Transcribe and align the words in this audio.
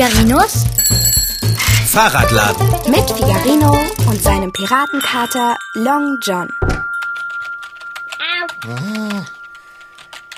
Figarinos 0.00 0.64
Fahrradladen. 1.88 2.66
mit 2.90 3.10
Figarino 3.10 3.78
und 4.08 4.22
seinem 4.22 4.50
Piratenkater 4.50 5.58
Long 5.74 6.16
John. 6.22 6.48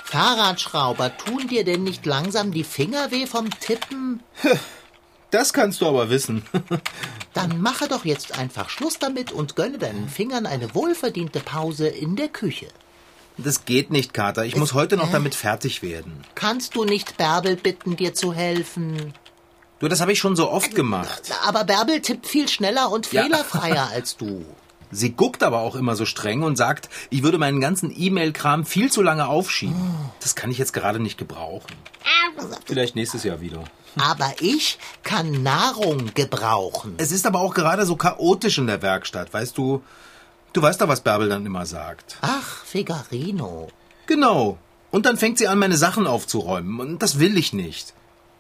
Fahrradschrauber, 0.03 1.17
tun 1.17 1.47
dir 1.47 1.63
denn 1.63 1.85
nicht 1.85 2.05
langsam 2.07 2.51
die 2.51 2.65
Finger 2.65 3.13
weh 3.13 3.29
vom 3.29 3.51
Tippen? 3.51 4.25
Das 5.31 5.53
kannst 5.53 5.81
du 5.81 5.87
aber 5.87 6.11
wissen. 6.11 6.43
Dann 7.33 7.61
mache 7.61 7.87
doch 7.87 8.05
jetzt 8.05 8.37
einfach 8.37 8.69
Schluss 8.69 8.99
damit 8.99 9.31
und 9.31 9.55
gönne 9.55 9.79
deinen 9.79 10.09
Fingern 10.09 10.47
eine 10.47 10.75
wohlverdiente 10.75 11.39
Pause 11.39 11.87
in 11.87 12.17
der 12.17 12.31
Küche. 12.31 12.67
Das 13.39 13.65
geht 13.65 13.93
nicht, 13.93 14.13
Kater. 14.13 14.45
Ich 14.45 14.57
muss 14.57 14.75
heute 14.75 14.97
noch 14.97 15.13
damit 15.13 15.37
fertig 15.37 15.83
werden. 15.85 16.25
Kannst 16.35 16.75
du 16.75 16.85
nicht 16.85 17.17
Bärbel 17.17 17.55
bitten, 17.55 17.95
dir 17.95 18.13
zu 18.13 18.35
helfen? 18.35 19.15
Du, 19.83 19.89
das 19.89 20.01
habe 20.01 20.13
ich 20.13 20.21
schon 20.21 20.37
so 20.37 20.49
oft 20.49 20.77
gemacht. 20.77 21.33
Aber 21.45 21.65
Bärbel 21.65 22.01
tippt 22.01 22.29
viel 22.29 22.49
schneller 22.49 22.89
und 22.93 23.11
Ja. 23.13 23.25
fehlerfreier 23.25 23.89
als 23.93 24.17
du. 24.17 24.45
Sie 24.93 25.11
guckt 25.13 25.43
aber 25.43 25.59
auch 25.59 25.75
immer 25.75 25.97
so 25.97 26.05
streng 26.07 26.45
und 26.45 26.55
sagt, 26.55 26.89
ich 27.11 27.25
würde 27.25 27.37
meinen 27.37 27.61
ganzen 27.61 27.93
E-Mail-Kram 27.93 28.65
viel 28.65 28.93
zu 28.93 29.03
lange 29.03 29.27
aufschieben. 29.27 29.75
Das 30.21 30.37
kann 30.37 30.53
ich 30.53 30.59
jetzt 30.59 30.73
gerade 30.73 31.01
nicht 31.01 31.19
gebrauchen. 31.19 31.73
Vielleicht 32.65 32.95
nächstes 32.95 33.25
Jahr 33.25 33.41
wieder. 33.41 33.65
Aber 33.99 34.33
ich 34.39 34.79
kann 35.03 35.43
Nahrung 35.43 36.13
gebrauchen. 36.15 36.95
Es 36.99 37.11
ist 37.11 37.27
aber 37.27 37.41
auch 37.41 37.53
gerade 37.53 37.85
so 37.85 37.97
chaotisch 37.97 38.59
in 38.59 38.69
der 38.69 38.83
Werkstatt, 38.83 39.35
weißt 39.35 39.59
du? 39.59 39.83
Du 40.53 40.63
weißt 40.63 40.81
doch, 40.81 40.87
was 40.87 41.01
Bärbel 41.01 41.29
dann 41.29 41.45
immer 41.45 41.67
sagt. 41.67 42.19
Ach, 42.21 42.65
Figarino. 42.65 43.67
Genau. 44.07 44.59
Und 44.93 45.07
dann 45.07 45.17
fängt 45.17 45.39
sie 45.39 45.49
an, 45.49 45.59
meine 45.59 45.77
Sachen 45.77 46.07
aufzuräumen. 46.07 46.79
Und 46.79 47.03
das 47.03 47.19
will 47.19 47.37
ich 47.37 47.53
nicht. 47.53 47.95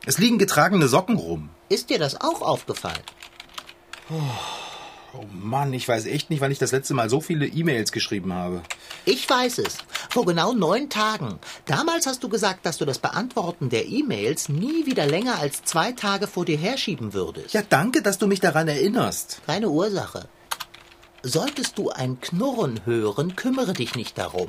Es 0.04 0.18
liegen 0.18 0.38
getragene 0.38 0.88
Socken 0.88 1.16
rum. 1.16 1.50
Ist 1.68 1.90
dir 1.90 1.98
das 1.98 2.20
auch 2.20 2.42
aufgefallen? 2.42 3.02
Oh 4.10 5.24
Mann, 5.32 5.72
ich 5.72 5.86
weiß 5.86 6.06
echt 6.06 6.30
nicht, 6.30 6.40
wann 6.40 6.50
ich 6.50 6.58
das 6.58 6.72
letzte 6.72 6.94
Mal 6.94 7.08
so 7.08 7.20
viele 7.20 7.46
E-Mails 7.46 7.92
geschrieben 7.92 8.32
habe. 8.32 8.62
Ich 9.04 9.28
weiß 9.28 9.58
es. 9.58 9.78
Vor 10.10 10.24
genau 10.26 10.54
neun 10.54 10.88
Tagen. 10.88 11.38
Damals 11.66 12.06
hast 12.06 12.24
du 12.24 12.28
gesagt, 12.28 12.66
dass 12.66 12.78
du 12.78 12.84
das 12.84 12.98
Beantworten 12.98 13.68
der 13.68 13.86
E-Mails 13.86 14.48
nie 14.48 14.86
wieder 14.86 15.06
länger 15.06 15.38
als 15.38 15.62
zwei 15.64 15.92
Tage 15.92 16.26
vor 16.26 16.46
dir 16.46 16.56
herschieben 16.56 17.12
würdest. 17.12 17.54
Ja, 17.54 17.62
danke, 17.62 18.02
dass 18.02 18.18
du 18.18 18.26
mich 18.26 18.40
daran 18.40 18.68
erinnerst. 18.68 19.42
Keine 19.46 19.68
Ursache. 19.68 20.28
Solltest 21.24 21.78
du 21.78 21.90
ein 21.90 22.20
Knurren 22.20 22.80
hören, 22.84 23.36
kümmere 23.36 23.74
dich 23.74 23.94
nicht 23.94 24.18
darum. 24.18 24.48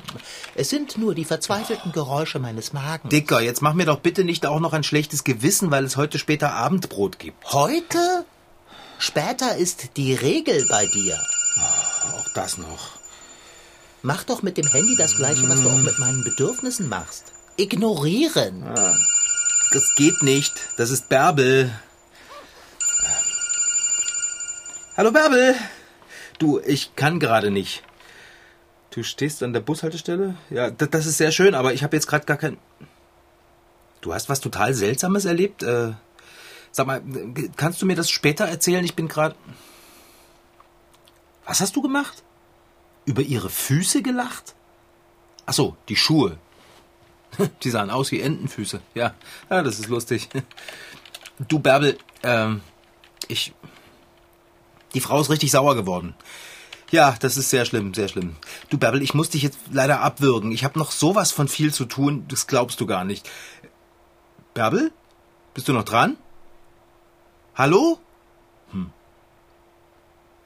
Es 0.56 0.70
sind 0.70 0.98
nur 0.98 1.14
die 1.14 1.24
verzweifelten 1.24 1.92
Geräusche 1.92 2.40
meines 2.40 2.72
Magens. 2.72 3.10
Dicker, 3.10 3.40
jetzt 3.40 3.62
mach 3.62 3.74
mir 3.74 3.86
doch 3.86 4.00
bitte 4.00 4.24
nicht 4.24 4.44
auch 4.44 4.58
noch 4.58 4.72
ein 4.72 4.82
schlechtes 4.82 5.22
Gewissen, 5.22 5.70
weil 5.70 5.84
es 5.84 5.96
heute 5.96 6.18
später 6.18 6.52
Abendbrot 6.52 7.20
gibt. 7.20 7.52
Heute? 7.52 8.24
Später 8.98 9.56
ist 9.56 9.96
die 9.96 10.14
Regel 10.14 10.66
bei 10.68 10.86
dir. 10.86 11.16
Auch 12.12 12.28
das 12.34 12.58
noch. 12.58 12.98
Mach 14.02 14.24
doch 14.24 14.42
mit 14.42 14.56
dem 14.56 14.66
Handy 14.66 14.96
das 14.96 15.16
gleiche, 15.16 15.48
was 15.48 15.62
du 15.62 15.68
auch 15.68 15.78
mit 15.78 15.98
meinen 16.00 16.24
Bedürfnissen 16.24 16.88
machst. 16.88 17.32
Ignorieren. 17.56 18.64
Das 19.72 19.94
geht 19.94 20.22
nicht. 20.22 20.52
Das 20.76 20.90
ist 20.90 21.08
Bärbel. 21.08 21.70
Hallo 24.96 25.12
Bärbel. 25.12 25.54
Du, 26.38 26.60
ich 26.60 26.96
kann 26.96 27.20
gerade 27.20 27.50
nicht. 27.50 27.82
Du 28.90 29.02
stehst 29.02 29.42
an 29.42 29.52
der 29.52 29.60
Bushaltestelle? 29.60 30.36
Ja, 30.50 30.70
das 30.70 31.06
ist 31.06 31.18
sehr 31.18 31.32
schön, 31.32 31.54
aber 31.54 31.74
ich 31.74 31.82
habe 31.82 31.96
jetzt 31.96 32.06
gerade 32.06 32.26
gar 32.26 32.36
kein... 32.36 32.58
Du 34.00 34.14
hast 34.14 34.28
was 34.28 34.40
total 34.40 34.74
Seltsames 34.74 35.24
erlebt? 35.24 35.62
Äh, 35.62 35.92
sag 36.70 36.86
mal, 36.86 37.02
kannst 37.56 37.80
du 37.82 37.86
mir 37.86 37.96
das 37.96 38.10
später 38.10 38.44
erzählen? 38.44 38.84
Ich 38.84 38.94
bin 38.94 39.08
gerade... 39.08 39.34
Was 41.44 41.60
hast 41.60 41.76
du 41.76 41.82
gemacht? 41.82 42.22
Über 43.04 43.22
ihre 43.22 43.50
Füße 43.50 44.02
gelacht? 44.02 44.54
Ach 45.46 45.54
so, 45.54 45.76
die 45.88 45.96
Schuhe. 45.96 46.38
Die 47.62 47.70
sahen 47.70 47.90
aus 47.90 48.12
wie 48.12 48.20
Entenfüße. 48.20 48.80
Ja, 48.94 49.14
ja 49.50 49.62
das 49.62 49.78
ist 49.78 49.88
lustig. 49.88 50.28
Du, 51.48 51.58
Bärbel, 51.58 51.98
ähm, 52.22 52.60
ich. 53.26 53.52
Die 54.94 55.00
Frau 55.00 55.20
ist 55.20 55.30
richtig 55.30 55.50
sauer 55.50 55.74
geworden. 55.74 56.14
Ja, 56.90 57.16
das 57.20 57.36
ist 57.36 57.50
sehr 57.50 57.64
schlimm, 57.64 57.92
sehr 57.92 58.08
schlimm. 58.08 58.36
Du, 58.70 58.78
Bärbel, 58.78 59.02
ich 59.02 59.14
muss 59.14 59.30
dich 59.30 59.42
jetzt 59.42 59.58
leider 59.72 60.00
abwürgen. 60.00 60.52
Ich 60.52 60.64
habe 60.64 60.78
noch 60.78 60.92
sowas 60.92 61.32
von 61.32 61.48
viel 61.48 61.72
zu 61.74 61.86
tun, 61.86 62.24
das 62.28 62.46
glaubst 62.46 62.80
du 62.80 62.86
gar 62.86 63.04
nicht. 63.04 63.28
Bärbel? 64.54 64.92
Bist 65.54 65.66
du 65.66 65.72
noch 65.72 65.84
dran? 65.84 66.16
Hallo? 67.56 67.98
Hm. 68.70 68.90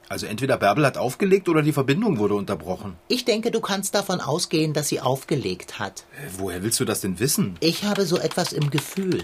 Also 0.07 0.25
entweder 0.25 0.57
Bärbel 0.57 0.87
hat 0.87 0.97
aufgelegt 0.97 1.49
oder 1.49 1.61
die 1.61 1.73
Verbindung 1.73 2.17
wurde 2.17 2.33
unterbrochen. 2.33 2.95
Ich 3.09 3.25
denke, 3.25 3.51
du 3.51 3.61
kannst 3.61 3.93
davon 3.93 4.19
ausgehen, 4.19 4.73
dass 4.73 4.87
sie 4.87 5.01
aufgelegt 5.01 5.77
hat. 5.77 6.05
Äh, 6.13 6.29
Woher 6.39 6.63
willst 6.63 6.79
du 6.79 6.85
das 6.85 7.01
denn 7.01 7.19
wissen? 7.19 7.57
Ich 7.59 7.83
habe 7.83 8.07
so 8.07 8.17
etwas 8.17 8.53
im 8.53 8.71
Gefühl. 8.71 9.23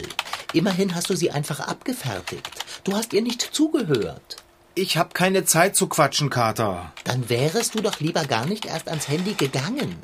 Immerhin 0.53 0.94
hast 0.94 1.09
du 1.09 1.16
sie 1.16 1.31
einfach 1.31 1.59
abgefertigt. 1.59 2.66
Du 2.84 2.94
hast 2.94 3.13
ihr 3.13 3.24
nicht 3.24 3.42
zugehört. 3.42 4.44
Ich 4.78 4.97
habe 4.97 5.13
keine 5.13 5.46
Zeit 5.46 5.78
zu 5.78 5.88
quatschen, 5.88 6.30
Kater. 6.30 6.91
Dann 7.06 7.30
wärest 7.30 7.75
du 7.75 7.81
doch 7.81 8.02
lieber 8.02 8.25
gar 8.25 8.46
nicht 8.46 8.66
erst 8.66 8.90
ans 8.90 9.08
Handy 9.08 9.34
gegangen. 9.34 9.97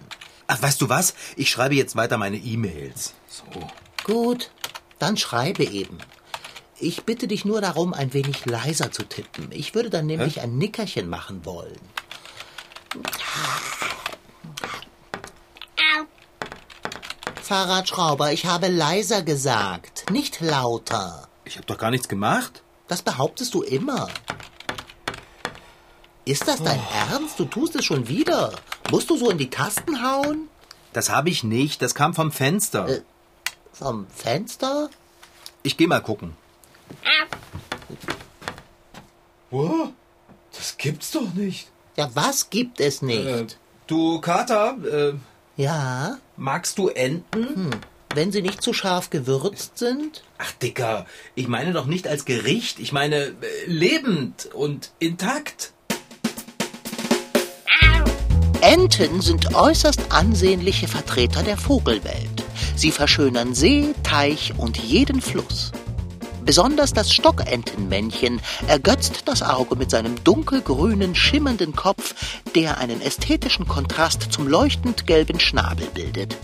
Ach, 0.48 0.62
weißt 0.62 0.80
du 0.82 0.88
was? 0.88 1.14
Ich 1.36 1.50
schreibe 1.50 1.76
jetzt 1.76 1.98
weiter 1.98 2.18
meine 2.18 2.38
E-Mails. 2.38 3.14
So. 3.28 3.44
Gut, 4.06 4.52
dann 4.98 5.18
schreibe 5.18 5.66
eben. 5.66 5.98
Ich 6.80 7.04
bitte 7.04 7.28
dich 7.28 7.44
nur 7.44 7.60
darum, 7.60 7.94
ein 7.94 8.14
wenig 8.14 8.46
leiser 8.46 8.94
zu 8.94 9.04
tippen. 9.04 9.50
Ich 9.52 9.76
würde 9.76 9.90
dann 9.90 10.06
nämlich 10.06 10.40
ein 10.40 10.58
Nickerchen 10.58 11.10
machen 11.10 11.46
wollen. 11.46 11.80
Fahrradschrauber, 17.42 18.32
ich 18.32 18.46
habe 18.46 18.70
leiser 18.70 19.22
gesagt, 19.22 20.10
nicht 20.12 20.40
lauter. 20.40 21.28
Ich 21.44 21.58
habe 21.58 21.66
doch 21.66 21.78
gar 21.78 21.92
nichts 21.92 22.08
gemacht. 22.08 22.64
Das 22.88 23.02
behauptest 23.02 23.54
du 23.54 23.64
immer. 23.64 24.08
Ist 26.26 26.48
das 26.48 26.62
dein 26.64 26.80
Ernst? 27.10 27.40
Du 27.40 27.46
tust 27.46 27.76
es 27.76 27.86
schon 27.86 28.08
wieder. 28.08 28.54
Musst 28.92 29.10
du 29.10 29.18
so 29.18 29.30
in 29.30 29.38
die 29.38 29.50
Tasten 29.50 30.04
hauen? 30.04 30.48
Das 30.94 31.10
habe 31.10 31.30
ich 31.30 31.44
nicht. 31.44 31.82
Das 31.82 31.96
kam 31.96 32.14
vom 32.14 32.32
Fenster. 32.32 32.88
Äh. 32.88 33.02
Vom 33.74 34.06
Fenster? 34.08 34.90
Ich 35.64 35.78
gehe 35.78 35.88
mal 35.88 36.02
gucken. 36.02 36.36
Oh, 39.50 39.88
das 40.56 40.78
gibt's 40.78 41.12
doch 41.12 41.34
nicht. 41.34 41.68
Ja, 41.98 42.10
was 42.14 42.50
gibt 42.50 42.80
es 42.80 43.02
nicht? 43.02 43.26
Äh, 43.26 43.48
du, 43.88 44.22
Kater, 44.22 44.78
äh, 44.84 45.14
Ja, 45.62 46.18
magst 46.38 46.78
du 46.78 46.88
Enten? 46.90 47.72
wenn 48.14 48.32
sie 48.34 48.42
nicht 48.42 48.62
zu 48.62 48.74
scharf 48.74 49.10
gewürzt 49.10 49.78
sind? 49.78 50.24
Ach, 50.38 50.52
Dicker, 50.54 51.06
ich 51.36 51.48
meine 51.48 51.72
doch 51.72 51.86
nicht 51.86 52.08
als 52.08 52.26
Gericht. 52.26 52.80
Ich 52.80 52.92
meine 52.92 53.16
äh, 53.28 53.34
lebend 53.68 54.50
und 54.54 54.92
intakt. 55.00 55.72
Enten 58.62 59.22
sind 59.22 59.56
äußerst 59.56 60.12
ansehnliche 60.12 60.88
Vertreter 60.88 61.42
der 61.42 61.58
Vogelwelt. 61.58 62.44
Sie 62.76 62.92
verschönern 62.92 63.56
See, 63.56 63.96
Teich 64.04 64.54
und 64.56 64.78
jeden 64.78 65.20
Fluss. 65.20 65.72
Besonders 66.46 66.94
das 66.94 67.12
Stockentenmännchen 67.12 68.40
ergötzt 68.68 69.24
das 69.26 69.42
Auge 69.42 69.76
mit 69.76 69.90
seinem 69.90 70.24
dunkelgrünen, 70.24 71.16
schimmernden 71.16 71.76
Kopf, 71.76 72.14
der 72.56 72.78
einen 72.78 73.02
ästhetischen 73.02 73.68
Kontrast 73.68 74.32
zum 74.32 74.48
leuchtend 74.48 75.08
gelben 75.08 75.40
Schnabel 75.40 75.88
bildet. 75.96 76.38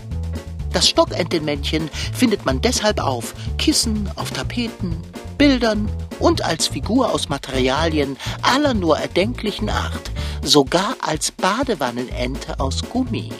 Das 0.72 0.88
Stockentenmännchen 0.88 1.88
findet 2.12 2.44
man 2.44 2.60
deshalb 2.60 3.00
auf 3.00 3.34
Kissen, 3.58 4.10
auf 4.16 4.32
Tapeten, 4.32 4.96
Bildern 5.38 5.88
und 6.18 6.44
als 6.44 6.66
Figur 6.66 7.12
aus 7.12 7.28
Materialien 7.28 8.16
aller 8.42 8.74
nur 8.74 8.98
erdenklichen 8.98 9.70
Art, 9.70 10.10
sogar 10.42 10.96
als 11.00 11.30
Badewannenente 11.32 12.60
aus 12.60 12.82
Gummi. 12.90 13.30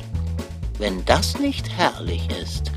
Wenn 0.78 1.04
das 1.04 1.38
nicht 1.38 1.68
herrlich 1.70 2.28
ist. 2.30 2.70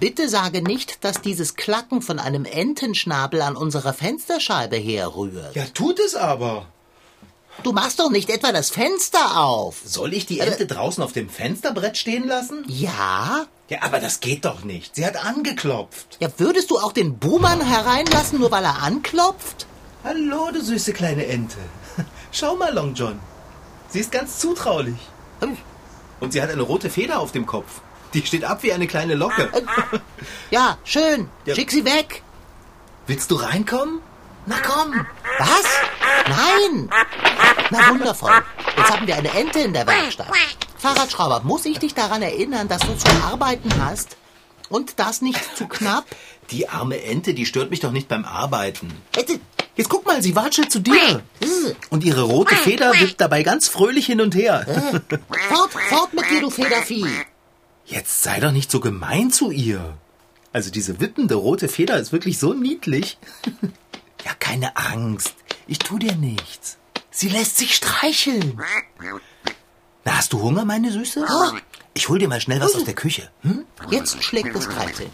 Bitte 0.00 0.28
sage 0.28 0.62
nicht, 0.62 1.04
dass 1.04 1.20
dieses 1.20 1.56
Klacken 1.56 2.02
von 2.02 2.18
einem 2.18 2.44
Entenschnabel 2.44 3.42
an 3.42 3.56
unserer 3.56 3.92
Fensterscheibe 3.92 4.76
herrührt. 4.76 5.56
Ja, 5.56 5.64
tut 5.74 5.98
es 5.98 6.14
aber. 6.14 6.66
Du 7.64 7.72
machst 7.72 7.98
doch 7.98 8.10
nicht 8.10 8.30
etwa 8.30 8.52
das 8.52 8.70
Fenster 8.70 9.40
auf. 9.40 9.80
Soll 9.84 10.14
ich 10.14 10.26
die 10.26 10.38
Ente 10.38 10.66
draußen 10.66 11.02
auf 11.02 11.12
dem 11.12 11.28
Fensterbrett 11.28 11.96
stehen 11.96 12.28
lassen? 12.28 12.64
Ja? 12.68 13.46
Ja, 13.68 13.82
aber 13.82 13.98
das 13.98 14.20
geht 14.20 14.44
doch 14.44 14.62
nicht. 14.62 14.94
Sie 14.94 15.04
hat 15.04 15.24
angeklopft. 15.24 16.16
Ja, 16.20 16.28
würdest 16.38 16.70
du 16.70 16.78
auch 16.78 16.92
den 16.92 17.18
Buhmann 17.18 17.60
hereinlassen, 17.60 18.38
nur 18.38 18.52
weil 18.52 18.64
er 18.64 18.82
anklopft? 18.82 19.66
Hallo, 20.08 20.50
du 20.50 20.62
süße 20.62 20.94
kleine 20.94 21.26
Ente. 21.26 21.58
Schau 22.32 22.56
mal, 22.56 22.72
Long 22.72 22.94
John. 22.94 23.20
Sie 23.90 24.00
ist 24.00 24.10
ganz 24.10 24.38
zutraulich. 24.38 24.96
Hm. 25.40 25.58
Und 26.20 26.32
sie 26.32 26.40
hat 26.40 26.48
eine 26.48 26.62
rote 26.62 26.88
Feder 26.88 27.18
auf 27.18 27.30
dem 27.30 27.44
Kopf. 27.44 27.82
Die 28.14 28.24
steht 28.24 28.42
ab 28.42 28.62
wie 28.62 28.72
eine 28.72 28.86
kleine 28.86 29.14
Locke. 29.14 29.50
Ja, 30.50 30.78
schön. 30.82 31.28
Ja. 31.44 31.54
Schick 31.54 31.70
sie 31.70 31.84
weg. 31.84 32.22
Willst 33.06 33.30
du 33.30 33.34
reinkommen? 33.34 34.00
Na 34.46 34.56
komm. 34.66 35.06
Was? 35.38 35.66
Nein. 36.26 36.88
Na 37.70 37.90
wundervoll. 37.90 38.32
Jetzt 38.78 38.90
haben 38.90 39.06
wir 39.06 39.14
eine 39.14 39.30
Ente 39.34 39.58
in 39.60 39.74
der 39.74 39.86
Werkstatt. 39.86 40.32
Fahrradschrauber, 40.78 41.42
muss 41.44 41.66
ich 41.66 41.78
dich 41.78 41.92
daran 41.92 42.22
erinnern, 42.22 42.66
dass 42.66 42.80
du 42.80 42.96
zu 42.96 43.08
arbeiten 43.30 43.70
hast? 43.84 44.16
Und 44.70 44.98
das 44.98 45.20
nicht 45.20 45.56
zu 45.56 45.68
knapp? 45.68 46.04
Die 46.50 46.68
arme 46.68 47.02
Ente, 47.02 47.34
die 47.34 47.44
stört 47.44 47.70
mich 47.70 47.80
doch 47.80 47.92
nicht 47.92 48.08
beim 48.08 48.24
Arbeiten. 48.24 48.90
Äh, 49.16 49.38
Jetzt 49.78 49.88
guck 49.88 50.04
mal, 50.04 50.20
sie 50.22 50.36
watschelt 50.36 50.70
zu 50.70 50.80
dir. 50.80 51.22
äh, 51.40 51.46
Und 51.88 52.04
ihre 52.04 52.22
rote 52.22 52.54
Feder 52.56 52.92
wippt 53.00 53.20
dabei 53.20 53.42
ganz 53.42 53.68
fröhlich 53.68 54.04
hin 54.06 54.20
und 54.20 54.34
her. 54.34 54.66
Fort, 55.48 55.72
fort 55.88 56.12
mit 56.12 56.28
dir, 56.30 56.40
du 56.42 56.50
Federvieh. 56.50 57.06
Jetzt 57.86 58.22
sei 58.22 58.40
doch 58.40 58.52
nicht 58.52 58.70
so 58.70 58.80
gemein 58.80 59.30
zu 59.30 59.50
ihr. 59.50 59.96
Also 60.52 60.70
diese 60.70 61.00
wippende 61.00 61.36
rote 61.36 61.68
Feder 61.68 61.98
ist 61.98 62.12
wirklich 62.12 62.38
so 62.38 62.52
niedlich. 62.52 63.18
Ja, 64.24 64.32
keine 64.34 64.76
Angst. 64.76 65.32
Ich 65.68 65.78
tu 65.78 65.96
dir 65.96 66.14
nichts. 66.16 66.76
Sie 67.10 67.28
lässt 67.28 67.56
sich 67.56 67.76
streicheln. 67.76 68.60
Na, 70.08 70.16
hast 70.16 70.32
du 70.32 70.40
Hunger, 70.40 70.64
meine 70.64 70.90
Süße? 70.90 71.26
Ich 71.92 72.08
hol 72.08 72.18
dir 72.18 72.28
mal 72.28 72.40
schnell 72.40 72.62
was 72.62 72.74
aus 72.74 72.84
der 72.84 72.94
Küche. 72.94 73.28
Hm? 73.42 73.66
Jetzt 73.90 74.22
schlägt 74.22 74.56
es 74.56 74.66
Kreiseln. 74.66 75.10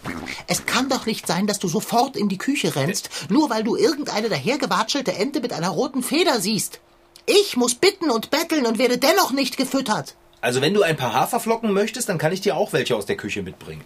Es 0.47 0.65
kann 0.65 0.87
doch 0.87 1.05
nicht 1.05 1.27
sein, 1.27 1.47
dass 1.47 1.59
du 1.59 1.67
sofort 1.67 2.15
in 2.15 2.29
die 2.29 2.37
Küche 2.37 2.77
rennst, 2.77 3.09
nur 3.29 3.49
weil 3.49 3.65
du 3.65 3.75
irgendeine 3.75 4.29
dahergewatschelte 4.29 5.11
Ente 5.11 5.41
mit 5.41 5.51
einer 5.51 5.67
roten 5.67 6.01
Feder 6.01 6.39
siehst. 6.39 6.79
Ich 7.25 7.57
muss 7.57 7.75
bitten 7.75 8.09
und 8.09 8.31
betteln 8.31 8.65
und 8.65 8.77
werde 8.77 8.97
dennoch 8.97 9.31
nicht 9.31 9.57
gefüttert. 9.57 10.15
Also 10.39 10.61
wenn 10.61 10.73
du 10.73 10.81
ein 10.81 10.95
paar 10.95 11.11
Haferflocken 11.11 11.73
möchtest, 11.73 12.07
dann 12.07 12.17
kann 12.17 12.31
ich 12.31 12.39
dir 12.39 12.55
auch 12.55 12.71
welche 12.71 12.95
aus 12.95 13.05
der 13.05 13.17
Küche 13.17 13.43
mitbringen. 13.43 13.83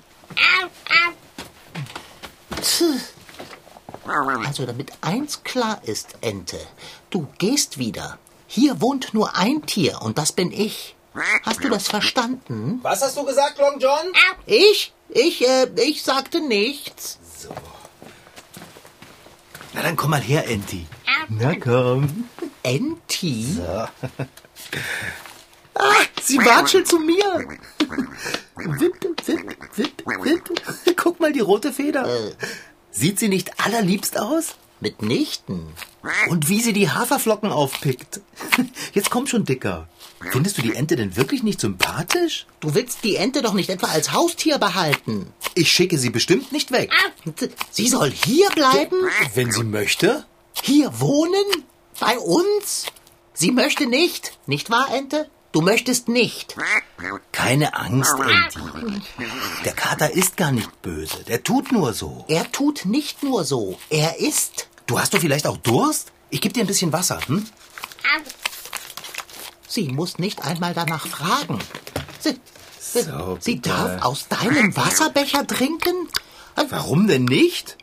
Also 4.46 4.66
damit 4.68 4.92
eins 5.02 5.44
klar 5.44 5.82
ist, 5.86 6.18
Ente, 6.22 6.60
du 7.10 7.28
gehst 7.40 7.80
wieder. 7.80 8.20
Hier 8.46 8.80
wohnt 8.80 9.16
nur 9.16 9.36
ein 9.36 9.66
Tier 9.66 10.04
und 10.04 10.20
das 10.20 10.32
bin 10.32 10.52
ich. 10.52 10.96
Hast 11.44 11.64
du 11.64 11.70
das 11.70 11.88
verstanden? 11.88 12.80
Was 12.84 13.02
hast 13.02 13.18
du 13.18 13.26
gesagt, 13.26 13.58
Long 13.58 13.80
John? 13.80 14.14
Ich? 14.46 14.94
Ich, 15.10 15.48
äh, 15.48 15.68
ich 15.78 16.04
sagte 16.04 16.40
nichts. 16.40 17.18
Na 19.74 19.82
dann 19.82 19.96
komm 19.96 20.12
mal 20.12 20.22
her, 20.22 20.48
Enti. 20.48 20.86
Na 21.30 21.56
komm. 21.56 22.30
Enti? 22.64 23.58
Ah, 25.82 25.94
sie 26.22 26.38
watschelt 26.40 26.90
zu 26.90 27.00
mir. 27.00 27.24
Wipp, 28.58 29.02
wipp, 29.26 29.56
wipp, 29.78 30.04
wipp. 30.06 30.98
Guck 30.98 31.22
mal 31.22 31.32
die 31.32 31.40
rote 31.40 31.72
Feder. 31.72 32.06
Sieht 32.92 33.18
sie 33.18 33.30
nicht 33.30 33.62
allerliebst 33.64 34.20
aus? 34.20 34.56
Mitnichten. 34.82 35.68
Und 36.30 36.50
wie 36.50 36.62
sie 36.62 36.74
die 36.74 36.90
Haferflocken 36.90 37.52
aufpickt. 37.52 38.22
Jetzt 38.94 39.10
komm 39.10 39.28
schon, 39.28 39.46
Dicker. 39.46 39.88
Findest 40.32 40.58
du 40.58 40.62
die 40.62 40.76
Ente 40.76 40.96
denn 40.96 41.16
wirklich 41.16 41.44
nicht 41.44 41.62
sympathisch? 41.62 42.46
Du 42.60 42.76
willst 42.76 43.04
die 43.04 43.16
Ente 43.16 43.42
doch 43.42 43.54
nicht 43.54 43.70
etwa 43.70 43.88
als 43.88 44.12
Haustier 44.12 44.58
behalten. 44.58 45.28
Ich 45.56 45.72
schicke 45.72 45.98
sie 45.98 46.10
bestimmt 46.10 46.52
nicht 46.52 46.72
weg. 46.72 46.92
Sie 47.72 47.88
soll 47.88 48.12
hier 48.12 48.50
bleiben? 48.50 48.98
Wenn 49.34 49.52
sie 49.52 49.64
möchte. 49.64 50.26
Hier 50.62 51.00
wohnen? 51.00 51.46
Bei 52.00 52.18
uns? 52.18 52.86
Sie 53.34 53.52
möchte 53.52 53.86
nicht, 53.86 54.38
nicht 54.46 54.70
wahr, 54.70 54.94
Ente? 54.94 55.30
Du 55.52 55.62
möchtest 55.62 56.08
nicht. 56.10 56.56
Keine 57.32 57.76
Angst, 57.76 58.14
Enti. 58.14 59.02
Der 59.66 59.74
Kater 59.74 60.12
ist 60.12 60.38
gar 60.38 60.52
nicht 60.52 60.82
böse. 60.84 61.24
Der 61.28 61.44
tut 61.44 61.72
nur 61.72 61.94
so. 61.94 62.24
Er 62.28 62.52
tut 62.52 62.86
nicht 62.86 63.24
nur 63.24 63.44
so, 63.44 63.80
er 63.90 64.20
ist. 64.20 64.68
Du 64.90 65.00
hast 65.00 65.14
doch 65.14 65.20
vielleicht 65.20 65.46
auch 65.46 65.58
Durst? 65.58 66.12
Ich 66.32 66.42
gebe 66.42 66.52
dir 66.52 66.62
ein 66.62 66.68
bisschen 66.68 66.92
Wasser, 66.92 67.20
hm? 67.28 67.46
Sie 69.68 69.88
muss 69.90 70.18
nicht 70.18 70.42
einmal 70.44 70.74
danach 70.74 71.06
fragen. 71.06 71.60
Sie, 72.20 72.40
sie, 72.80 73.04
So, 73.04 73.38
sie 73.40 73.62
darf 73.62 74.04
aus 74.04 74.28
deinem 74.30 74.76
Wasserbecher 74.76 75.46
trinken? 75.46 76.08
Warum 76.70 77.06
denn 77.06 77.26
nicht? 77.26 77.78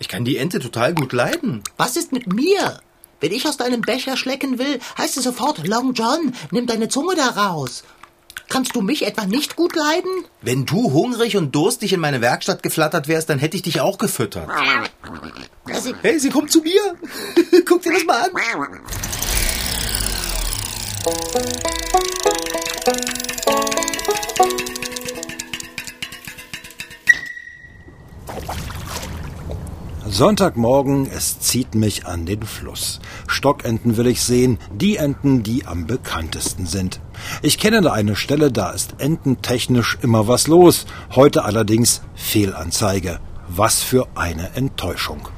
Ich 0.00 0.08
kann 0.08 0.24
die 0.24 0.36
Ente 0.36 0.58
total 0.58 0.92
gut 0.92 1.12
leiden. 1.12 1.62
Was 1.76 1.96
ist 1.96 2.10
mit 2.10 2.32
mir? 2.32 2.80
Wenn 3.20 3.30
ich 3.30 3.46
aus 3.46 3.56
deinem 3.56 3.82
Becher 3.82 4.16
schlecken 4.16 4.58
will, 4.58 4.80
heißt 4.98 5.16
es 5.16 5.22
sofort, 5.22 5.64
Long 5.64 5.94
John, 5.94 6.34
nimm 6.50 6.66
deine 6.66 6.88
Zunge 6.88 7.14
da 7.14 7.28
raus. 7.28 7.84
Kannst 8.54 8.76
du 8.76 8.82
mich 8.82 9.04
etwa 9.04 9.26
nicht 9.26 9.56
gut 9.56 9.74
leiden? 9.74 10.12
Wenn 10.40 10.64
du 10.64 10.92
hungrig 10.92 11.36
und 11.36 11.52
durstig 11.56 11.92
in 11.92 11.98
meine 11.98 12.20
Werkstatt 12.20 12.62
geflattert 12.62 13.08
wärst, 13.08 13.28
dann 13.28 13.40
hätte 13.40 13.56
ich 13.56 13.64
dich 13.64 13.80
auch 13.80 13.98
gefüttert. 13.98 14.48
Hey, 16.02 16.20
sie 16.20 16.30
kommt 16.30 16.52
zu 16.52 16.60
mir. 16.60 16.80
Guck 17.66 17.82
dir 17.82 17.94
das 17.94 18.04
mal 18.04 18.22
an. 18.22 18.30
Sonntagmorgen, 30.06 31.10
es 31.10 31.40
zieht 31.40 31.74
mich 31.74 32.06
an 32.06 32.24
den 32.24 32.44
Fluss. 32.44 33.00
Stockenten 33.34 33.96
will 33.96 34.06
ich 34.06 34.22
sehen, 34.22 34.58
die 34.72 34.96
Enten, 34.96 35.42
die 35.42 35.66
am 35.66 35.86
bekanntesten 35.86 36.66
sind. 36.66 37.00
Ich 37.42 37.58
kenne 37.58 37.82
da 37.82 37.92
eine 37.92 38.16
Stelle, 38.16 38.50
da 38.50 38.70
ist 38.70 38.94
ententechnisch 38.98 39.98
immer 40.00 40.28
was 40.28 40.46
los. 40.46 40.86
Heute 41.14 41.44
allerdings 41.44 42.00
Fehlanzeige. 42.14 43.18
Was 43.48 43.82
für 43.82 44.06
eine 44.14 44.54
Enttäuschung. 44.54 45.28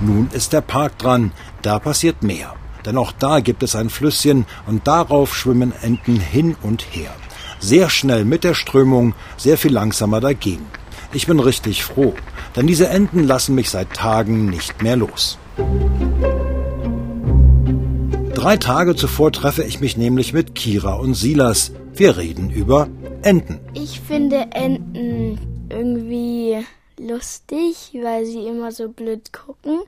Nun 0.00 0.28
ist 0.32 0.52
der 0.52 0.62
Park 0.62 0.98
dran, 0.98 1.32
da 1.62 1.78
passiert 1.78 2.22
mehr. 2.22 2.54
Denn 2.84 2.98
auch 2.98 3.12
da 3.12 3.40
gibt 3.40 3.62
es 3.62 3.74
ein 3.74 3.90
Flüsschen 3.90 4.46
und 4.66 4.86
darauf 4.86 5.36
schwimmen 5.36 5.72
Enten 5.82 6.18
hin 6.18 6.56
und 6.62 6.82
her. 6.94 7.10
Sehr 7.58 7.90
schnell 7.90 8.24
mit 8.24 8.44
der 8.44 8.54
Strömung, 8.54 9.14
sehr 9.36 9.58
viel 9.58 9.72
langsamer 9.72 10.20
dagegen. 10.20 10.66
Ich 11.12 11.26
bin 11.26 11.40
richtig 11.40 11.82
froh, 11.82 12.14
denn 12.56 12.66
diese 12.66 12.88
Enten 12.88 13.24
lassen 13.24 13.54
mich 13.54 13.70
seit 13.70 13.92
Tagen 13.92 14.46
nicht 14.46 14.82
mehr 14.82 14.96
los. 14.96 15.38
Drei 18.34 18.56
Tage 18.56 18.96
zuvor 18.96 19.32
treffe 19.32 19.62
ich 19.64 19.80
mich 19.80 19.96
nämlich 19.96 20.32
mit 20.32 20.54
Kira 20.54 20.94
und 20.94 21.14
Silas. 21.14 21.72
Wir 21.94 22.16
reden 22.16 22.50
über 22.50 22.88
Enten. 23.22 23.60
Ich 23.74 24.00
finde 24.00 24.48
Enten 24.52 25.66
irgendwie 25.70 26.64
lustig, 26.98 27.92
weil 28.02 28.24
sie 28.24 28.46
immer 28.46 28.72
so 28.72 28.88
blöd 28.88 29.32
gucken. 29.32 29.80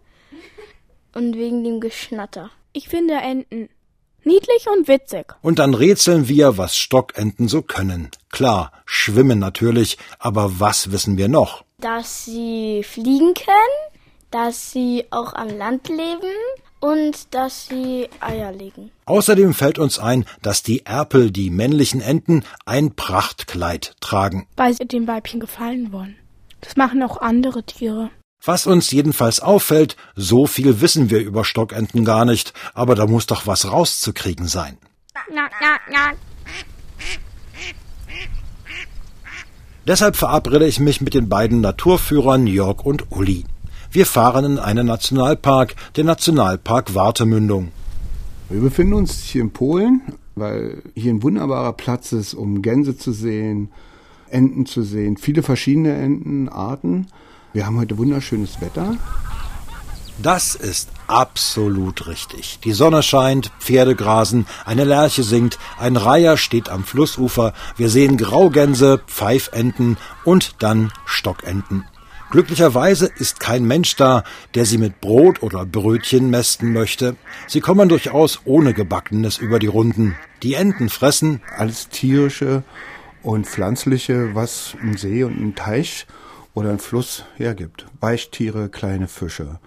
Und 1.15 1.37
wegen 1.37 1.65
dem 1.65 1.81
Geschnatter. 1.81 2.51
Ich 2.73 2.89
finde 2.89 3.15
Enten 3.15 3.69
niedlich 4.25 4.67
und 4.77 4.89
witzig. 4.89 5.35
Und 5.43 5.59
dann 5.59 5.75
rätseln 5.75 6.29
wir, 6.29 6.59
was 6.59 6.77
Stockenten 6.77 7.49
so 7.49 7.63
können. 7.63 8.11
Klar, 8.31 8.73
schwimmen 8.87 9.39
natürlich, 9.39 9.99
aber 10.19 10.61
was 10.61 10.93
wissen 10.93 11.17
wir 11.17 11.29
noch? 11.29 11.65
Dass 11.81 12.25
sie 12.25 12.83
fliegen 12.83 13.35
können, 13.35 13.79
dass 14.33 14.73
sie 14.73 15.05
auch 15.11 15.33
am 15.35 15.49
Land 15.49 15.89
leben 15.89 16.35
und 16.81 17.33
dass 17.33 17.69
sie 17.69 18.09
Eier 18.19 18.51
legen. 18.51 18.91
Außerdem 19.05 19.55
fällt 19.55 19.79
uns 19.79 20.01
ein, 20.01 20.25
dass 20.43 20.65
die 20.65 20.85
Erpel, 20.85 21.31
die 21.31 21.51
männlichen 21.51 22.01
Enten, 22.01 22.43
ein 22.67 22.97
Prachtkleid 22.97 23.95
tragen. 24.01 24.49
Weil 24.57 24.75
sie 24.75 24.87
dem 24.87 25.07
Weibchen 25.07 25.39
gefallen 25.39 25.93
wollen. 25.93 26.17
Das 26.63 26.75
machen 26.75 27.01
auch 27.05 27.19
andere 27.19 27.63
Tiere. 27.63 28.11
Was 28.45 28.67
uns 28.67 28.91
jedenfalls 28.91 29.39
auffällt, 29.39 29.97
so 30.17 30.47
viel 30.47 30.81
wissen 30.81 31.11
wir 31.11 31.21
über 31.21 31.45
Stockenten 31.45 32.05
gar 32.05 32.25
nicht, 32.25 32.55
aber 32.75 32.97
da 32.97 33.07
muss 33.07 33.27
doch 33.27 33.47
was 33.47 33.71
rauszukriegen 33.71 34.49
sein. 34.49 34.79
Deshalb 39.89 40.17
verabrede 40.17 40.67
ich 40.67 40.81
mich 40.81 41.01
mit 41.01 41.15
den 41.15 41.31
beiden 41.31 41.63
Naturführern 41.63 42.47
Jörg 42.47 42.85
und 42.85 43.11
Uli. 43.11 43.45
Wir 43.91 44.05
fahren 44.05 44.45
in 44.45 44.59
einen 44.59 44.87
Nationalpark, 44.87 45.77
den 45.97 46.05
Nationalpark 46.05 46.95
Wartemündung. 46.95 47.69
Wir 48.51 48.61
befinden 48.61 48.93
uns 48.93 49.23
hier 49.23 49.41
in 49.41 49.51
Polen, 49.51 50.03
weil 50.37 50.83
hier 50.95 51.11
ein 51.11 51.23
wunderbarer 51.23 51.73
Platz 51.73 52.13
ist, 52.13 52.35
um 52.35 52.61
Gänse 52.61 52.99
zu 52.99 53.13
sehen, 53.13 53.71
Enten 54.29 54.67
zu 54.67 54.83
sehen, 54.83 55.17
viele 55.17 55.43
verschiedene 55.43 55.95
Entenarten. 55.95 57.07
Wir 57.55 57.65
haben 57.65 57.79
heute 57.79 57.97
wunderschönes 57.97 58.61
Wetter. 58.61 58.95
Das 60.23 60.55
ist 60.55 60.91
absolut 61.09 62.07
richtig. 62.07 62.61
Die 62.63 62.73
Sonne 62.73 63.03
scheint, 63.03 63.51
Pferde 63.59 63.97
grasen, 63.97 64.47
eine 64.65 64.85
Lerche 64.85 65.25
singt, 65.25 65.59
ein 65.79 65.97
Reiher 65.97 66.37
steht 66.37 66.69
am 66.69 66.85
Flussufer, 66.85 67.55
wir 67.77 67.89
sehen 67.89 68.17
Graugänse, 68.17 69.01
Pfeifenten 69.07 69.97
und 70.25 70.63
dann 70.63 70.93
Stockenten. 71.05 71.85
Glücklicherweise 72.31 73.07
ist 73.07 73.41
kein 73.41 73.65
Mensch 73.65 73.97
da, 73.97 74.23
der 74.55 74.67
sie 74.67 74.77
mit 74.77 75.01
Brot 75.01 75.43
oder 75.43 75.65
Brötchen 75.65 76.29
mästen 76.29 76.75
möchte. 76.75 77.17
Sie 77.47 77.61
kommen 77.61 77.89
durchaus 77.89 78.41
ohne 78.45 78.75
Gebackenes 78.75 79.39
über 79.39 79.59
die 79.59 79.67
Runden. 79.67 80.15
Die 80.43 80.53
Enten 80.53 80.91
fressen 80.91 81.41
Alles 81.57 81.89
tierische 81.89 82.65
und 83.23 83.47
pflanzliche, 83.47 84.35
was 84.35 84.77
ein 84.83 84.99
See 84.99 85.25
und 85.25 85.41
ein 85.41 85.55
Teich 85.55 86.07
oder 86.53 86.69
ein 86.69 86.79
Fluss 86.79 87.25
hergibt. 87.37 87.87
Weichtiere, 88.01 88.69
kleine 88.69 89.09
Fische. 89.09 89.59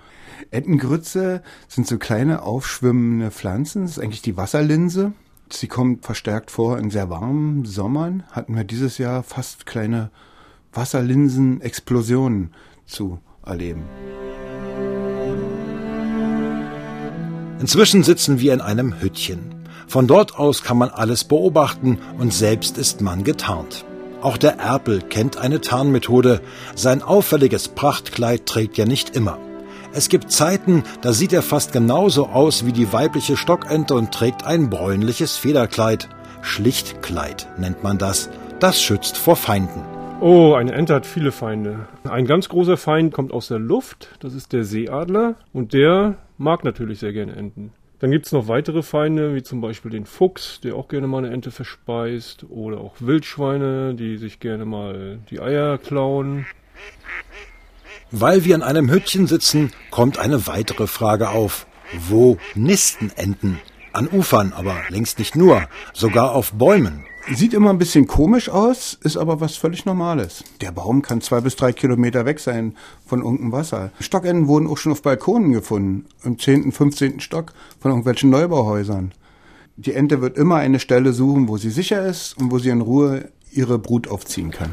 Entengrütze 0.52 1.42
sind 1.68 1.88
so 1.88 1.98
kleine 1.98 2.42
aufschwimmende 2.42 3.32
Pflanzen. 3.32 3.84
Das 3.84 3.92
ist 3.92 4.00
eigentlich 4.00 4.22
die 4.22 4.38
Wasserlinse. 4.38 5.14
Sie 5.52 5.68
kommt 5.68 6.06
verstärkt 6.06 6.50
vor 6.50 6.78
in 6.80 6.90
sehr 6.90 7.10
warmen 7.10 7.66
Sommern. 7.66 8.24
Hatten 8.32 8.56
wir 8.56 8.64
dieses 8.64 8.98
Jahr 8.98 9.24
fast 9.24 9.66
kleine 9.66 10.10
Wasserlinsen-Explosionen 10.74 12.54
zu 12.86 13.20
erleben. 13.46 13.84
Inzwischen 17.60 18.04
sitzen 18.04 18.40
wir 18.40 18.54
in 18.54 18.62
einem 18.62 19.02
Hüttchen. 19.02 19.56
Von 19.88 20.08
dort 20.08 20.36
aus 20.36 20.64
kann 20.64 20.78
man 20.78 20.90
alles 20.90 21.26
beobachten 21.26 22.00
und 22.18 22.34
selbst 22.34 22.78
ist 22.78 23.02
man 23.02 23.24
getarnt. 23.24 23.86
Auch 24.22 24.38
der 24.38 24.58
Erpel 24.58 25.02
kennt 25.02 25.38
eine 25.38 25.62
Tarnmethode. 25.62 26.42
Sein 26.76 27.02
auffälliges 27.02 27.68
Prachtkleid 27.68 28.46
trägt 28.46 28.80
er 28.80 28.86
nicht 28.86 29.16
immer. 29.16 29.38
Es 29.94 30.08
gibt 30.08 30.32
Zeiten, 30.32 30.84
da 31.02 31.12
sieht 31.12 31.34
er 31.34 31.42
fast 31.42 31.74
genauso 31.74 32.28
aus 32.28 32.66
wie 32.66 32.72
die 32.72 32.94
weibliche 32.94 33.36
Stockente 33.36 33.94
und 33.94 34.14
trägt 34.14 34.46
ein 34.46 34.70
bräunliches 34.70 35.36
Federkleid. 35.36 36.08
Schlichtkleid 36.42 37.48
nennt 37.58 37.84
man 37.84 37.98
das. 37.98 38.30
Das 38.62 38.82
schützt 38.82 39.18
vor 39.18 39.36
Feinden. 39.36 39.82
Oh, 40.22 40.54
eine 40.54 40.72
Ente 40.72 40.96
hat 40.96 41.06
viele 41.06 41.34
Feinde. 41.34 41.88
Ein 42.06 42.26
ganz 42.26 42.48
großer 42.48 42.78
Feind 42.78 43.12
kommt 43.12 43.34
aus 43.34 43.50
der 43.50 43.60
Luft, 43.60 44.10
das 44.22 44.34
ist 44.34 44.54
der 44.54 44.64
Seeadler 44.64 45.36
und 45.52 45.74
der 45.74 46.16
mag 46.38 46.64
natürlich 46.64 47.00
sehr 47.00 47.12
gerne 47.12 47.36
Enten. 47.36 47.74
Dann 48.00 48.12
gibt's 48.12 48.32
noch 48.32 48.48
weitere 48.48 48.84
Feinde, 48.84 49.36
wie 49.36 49.44
zum 49.44 49.62
Beispiel 49.62 49.92
den 49.92 50.06
Fuchs, 50.06 50.62
der 50.62 50.76
auch 50.76 50.88
gerne 50.88 51.08
mal 51.08 51.20
eine 51.20 51.34
Ente 51.34 51.52
verspeist, 51.52 52.46
oder 52.50 52.80
auch 52.80 52.96
Wildschweine, 53.00 53.94
die 53.94 54.18
sich 54.18 54.40
gerne 54.40 54.66
mal 54.66 55.20
die 55.30 55.40
Eier 55.40 55.78
klauen. 55.78 56.46
Weil 58.14 58.44
wir 58.44 58.56
in 58.56 58.62
einem 58.62 58.92
Hüttchen 58.92 59.26
sitzen, 59.26 59.72
kommt 59.90 60.20
eine 60.20 60.46
weitere 60.46 60.86
Frage 60.86 61.30
auf. 61.30 61.66
Wo 62.10 62.38
nisten 62.56 63.10
Enten? 63.16 63.58
An 63.94 64.10
Ufern, 64.12 64.52
aber 64.54 64.76
längst 64.90 65.18
nicht 65.18 65.38
nur, 65.38 65.64
sogar 65.94 66.34
auf 66.34 66.52
Bäumen. 66.52 67.06
Sieht 67.34 67.54
immer 67.54 67.70
ein 67.70 67.78
bisschen 67.78 68.08
komisch 68.08 68.50
aus, 68.50 68.98
ist 69.02 69.16
aber 69.16 69.40
was 69.40 69.56
völlig 69.56 69.86
Normales. 69.86 70.44
Der 70.60 70.74
Baum 70.74 71.02
kann 71.02 71.22
zwei 71.22 71.40
bis 71.40 71.56
drei 71.56 71.72
Kilometer 71.72 72.26
weg 72.26 72.42
sein 72.42 72.76
von 73.06 73.22
irgendeinem 73.22 73.54
Wasser. 73.54 73.92
Stockenten 74.02 74.48
wurden 74.48 74.68
auch 74.68 74.78
schon 74.78 74.92
auf 74.92 75.04
Balkonen 75.04 75.54
gefunden, 75.54 76.06
im 76.24 76.38
10., 76.38 76.74
15. 76.74 77.22
Stock 77.22 77.54
von 77.80 77.92
irgendwelchen 77.92 78.30
Neubauhäusern. 78.30 79.14
Die 79.78 79.94
Ente 79.94 80.22
wird 80.22 80.38
immer 80.38 80.58
eine 80.58 80.80
Stelle 80.80 81.14
suchen, 81.14 81.48
wo 81.48 81.56
sie 81.56 81.70
sicher 81.70 82.06
ist 82.06 82.38
und 82.38 82.52
wo 82.52 82.60
sie 82.60 82.70
in 82.70 82.82
Ruhe 82.82 83.30
ihre 83.54 83.80
Brut 83.80 84.10
aufziehen 84.10 84.52
kann. 84.52 84.72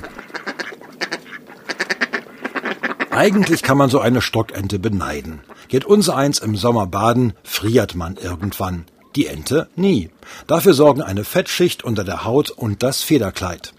Eigentlich 3.19 3.65
kann 3.65 3.77
man 3.77 3.91
so 3.91 3.99
eine 3.99 4.21
Stockente 4.21 4.79
beneiden. 4.79 5.41
Geht 5.67 5.85
unser 5.85 6.15
eins 6.15 6.39
im 6.39 6.55
Sommer 6.55 6.87
baden, 6.87 7.33
friert 7.43 7.97
man 7.97 8.15
irgendwann. 8.15 8.85
Die 9.17 9.27
Ente 9.27 9.69
nie. 9.75 10.11
Dafür 10.47 10.73
sorgen 10.73 11.03
eine 11.03 11.25
Fettschicht 11.25 11.83
unter 11.83 12.05
der 12.05 12.25
Haut 12.25 12.53
und 12.53 12.85
das 12.85 13.03
Federkleid. 13.03 13.75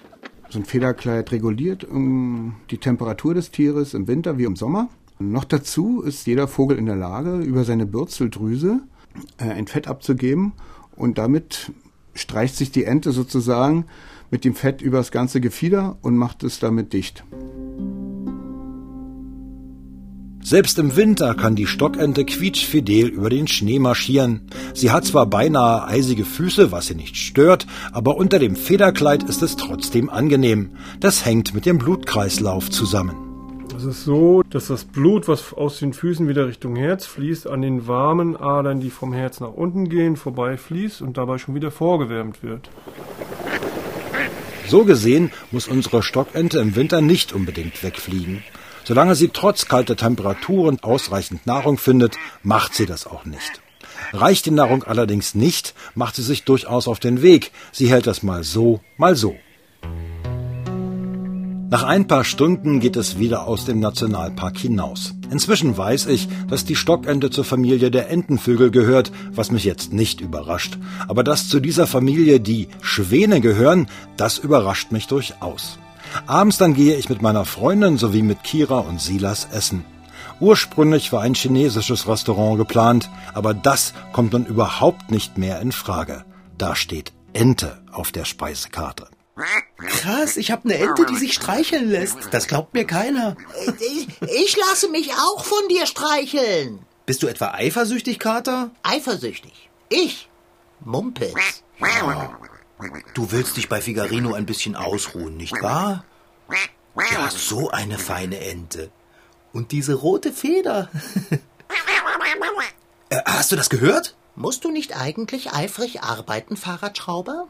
So 0.50 0.60
ein 0.60 0.65
Federkleid 0.65 1.31
reguliert 1.31 1.88
ähm, 1.89 2.55
die 2.69 2.79
Temperatur 2.79 3.34
des 3.34 3.50
Tieres 3.50 3.93
im 3.93 4.10
Winter 4.10 4.38
wie 4.38 4.43
im 4.43 4.58
Sommer. 4.58 4.89
Noch 5.19 5.46
dazu 5.46 6.01
ist 6.01 6.27
jeder 6.27 6.50
Vogel 6.50 6.77
in 6.77 6.88
der 6.88 6.98
Lage, 6.98 7.38
über 7.38 7.63
seine 7.63 7.86
Bürzeldrüse 7.86 8.81
äh, 9.38 9.46
ein 9.46 9.67
Fett 9.67 9.88
abzugeben 9.88 10.51
und 10.98 11.17
damit 11.17 11.72
streicht 12.13 12.58
sich 12.58 12.72
die 12.72 12.84
Ente 12.84 13.13
sozusagen 13.13 13.86
mit 14.31 14.43
dem 14.43 14.53
Fett 14.53 14.81
über 14.81 14.98
das 14.98 15.12
ganze 15.12 15.39
Gefieder 15.39 15.96
und 16.01 16.17
macht 16.17 16.43
es 16.43 16.60
damit 16.60 16.91
dicht. 16.91 17.24
Selbst 20.50 20.79
im 20.79 20.96
Winter 20.96 21.36
kann 21.36 21.53
die 21.53 21.68
Stockente 21.68 22.25
quietschfidel 22.25 23.08
über 23.10 23.29
den 23.29 23.48
Schnee 23.48 23.77
marschieren. 23.77 24.50
Sie 24.74 24.89
hat 24.89 25.06
zwar 25.06 25.27
beinahe 25.27 25.86
eisige 25.86 26.25
Füße, 26.25 26.72
was 26.72 26.88
sie 26.88 26.96
nicht 26.96 27.18
stört, 27.18 27.68
aber 27.91 28.18
unter 28.18 28.39
dem 28.39 28.56
Federkleid 28.56 29.22
ist 29.22 29.44
es 29.44 29.58
trotzdem 29.58 30.10
angenehm. 30.10 30.72
Das 31.00 31.24
hängt 31.24 31.53
mit 31.53 31.68
dem 31.68 31.77
Blutkreislauf 31.77 32.72
zusammen. 32.72 33.15
Es 33.77 33.84
ist 33.84 34.06
so, 34.06 34.41
dass 34.50 34.70
das 34.70 34.86
Blut, 34.86 35.27
was 35.27 35.53
aus 35.53 35.77
den 35.77 35.94
Füßen 35.94 36.27
wieder 36.27 36.48
Richtung 36.48 36.75
Herz 36.75 37.06
fließt, 37.06 37.46
an 37.46 37.62
den 37.62 37.88
warmen 37.88 38.36
Adern, 38.36 38.79
die 38.79 38.89
vom 38.89 39.13
Herz 39.13 39.39
nach 39.41 39.53
unten 39.53 39.88
gehen, 39.88 40.15
vorbeifließt 40.15 41.03
und 41.03 41.20
dabei 41.20 41.38
schon 41.38 41.53
wieder 41.53 41.70
vorgewärmt 41.70 42.41
wird. 42.41 42.72
So 44.68 44.84
gesehen 44.84 45.29
muss 45.51 45.68
unsere 45.68 46.01
Stockente 46.01 46.58
im 46.58 46.75
Winter 46.75 47.01
nicht 47.01 47.34
unbedingt 47.34 47.84
wegfliegen. 47.84 48.41
Solange 48.83 49.15
sie 49.15 49.29
trotz 49.29 49.67
kalter 49.67 49.95
Temperaturen 49.95 50.79
ausreichend 50.81 51.45
Nahrung 51.45 51.77
findet, 51.77 52.17
macht 52.43 52.74
sie 52.74 52.86
das 52.86 53.07
auch 53.07 53.25
nicht. 53.25 53.62
Reicht 54.13 54.45
die 54.45 54.51
Nahrung 54.51 54.83
allerdings 54.83 55.36
nicht, 55.36 55.74
macht 55.95 56.15
sie 56.15 56.24
sich 56.24 56.43
durchaus 56.43 56.88
auf 56.88 57.00
den 57.00 57.21
Weg. 57.21 57.51
Sie 57.71 57.89
hält 57.89 58.07
das 58.07 58.24
mal 58.24 58.43
so, 58.43 58.81
mal 58.98 59.15
so. 59.15 59.36
Nach 61.71 61.83
ein 61.83 62.07
paar 62.07 62.24
Stunden 62.24 62.79
geht 62.79 62.95
es 62.95 63.19
wieder 63.19 63.45
aus 63.45 63.65
dem 63.65 63.79
Nationalpark 63.79 64.57
hinaus. 64.57 65.13
Inzwischen 65.29 65.77
weiß 65.77 66.07
ich, 66.07 66.27
dass 66.50 66.65
die 66.65 66.75
Stockente 66.75 67.29
zur 67.29 67.43
Familie 67.43 67.91
der 67.91 68.09
Entenvögel 68.09 68.71
gehört, 68.71 69.12
was 69.33 69.51
mich 69.51 69.65
jetzt 69.65 69.93
nicht 69.93 70.19
überrascht. 70.19 70.79
Aber 71.07 71.24
dass 71.24 71.48
zu 71.48 71.59
dieser 71.59 71.86
Familie 71.86 72.39
die 72.39 72.69
Schwäne 72.81 73.39
gehören, 73.39 73.88
das 74.17 74.39
überrascht 74.39 74.91
mich 74.91 75.05
durchaus. 75.05 75.77
Abends 76.27 76.57
dann 76.57 76.73
gehe 76.73 76.95
ich 76.95 77.09
mit 77.09 77.21
meiner 77.21 77.45
Freundin 77.45 77.97
sowie 77.97 78.21
mit 78.21 78.43
Kira 78.43 78.79
und 78.79 79.01
Silas 79.01 79.47
essen. 79.51 79.85
Ursprünglich 80.39 81.11
war 81.11 81.21
ein 81.21 81.33
chinesisches 81.33 82.07
Restaurant 82.07 82.57
geplant, 82.57 83.09
aber 83.33 83.53
das 83.53 83.93
kommt 84.13 84.33
nun 84.33 84.45
überhaupt 84.45 85.11
nicht 85.11 85.37
mehr 85.37 85.59
in 85.59 85.71
Frage. 85.71 86.23
Da 86.57 86.75
steht 86.75 87.11
Ente 87.33 87.81
auf 87.91 88.11
der 88.11 88.25
Speisekarte. 88.25 89.07
Krass, 89.77 90.37
ich 90.37 90.51
habe 90.51 90.65
eine 90.65 90.75
Ente, 90.75 91.05
die 91.05 91.15
sich 91.15 91.33
streicheln 91.33 91.89
lässt. 91.89 92.17
Das 92.31 92.47
glaubt 92.47 92.73
mir 92.73 92.85
keiner. 92.85 93.37
Ich, 93.79 94.07
ich 94.21 94.57
lasse 94.57 94.89
mich 94.89 95.13
auch 95.13 95.43
von 95.43 95.67
dir 95.69 95.85
streicheln. 95.85 96.79
Bist 97.05 97.23
du 97.23 97.27
etwa 97.27 97.51
eifersüchtig, 97.53 98.19
Kater? 98.19 98.71
Eifersüchtig. 98.83 99.69
Ich? 99.89 100.29
Mumpitz. 100.81 101.63
Du 103.13 103.31
willst 103.31 103.57
dich 103.57 103.67
bei 103.67 103.81
Figarino 103.81 104.33
ein 104.33 104.45
bisschen 104.45 104.75
ausruhen, 104.75 105.36
nicht 105.36 105.62
wahr? 105.62 106.05
Ja, 106.95 107.29
so 107.29 107.69
eine 107.69 107.98
feine 107.98 108.39
Ente. 108.39 108.91
Und 109.51 109.71
diese 109.71 109.95
rote 109.95 110.31
Feder. 110.31 110.89
äh, 113.09 113.21
hast 113.25 113.51
du 113.51 113.55
das 113.55 113.69
gehört? 113.69 114.15
Musst 114.36 114.63
du 114.63 114.71
nicht 114.71 114.95
eigentlich 114.95 115.51
eifrig 115.51 116.01
arbeiten, 116.01 116.55
Fahrradschrauber? 116.55 117.48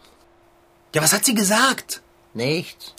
Ja, 0.96 1.04
was 1.04 1.14
hat 1.14 1.26
sie 1.26 1.36
gesagt? 1.36 2.02
Nichts. 2.34 2.96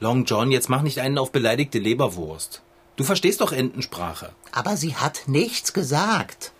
Long 0.00 0.24
John, 0.24 0.50
jetzt 0.50 0.68
mach 0.68 0.82
nicht 0.82 1.00
einen 1.00 1.16
auf 1.16 1.32
beleidigte 1.32 1.78
Leberwurst. 1.78 2.62
Du 2.96 3.04
verstehst 3.04 3.40
doch 3.40 3.52
Entensprache. 3.52 4.32
Aber 4.50 4.76
sie 4.76 4.96
hat 4.96 5.22
nichts 5.26 5.72
gesagt. 5.72 6.52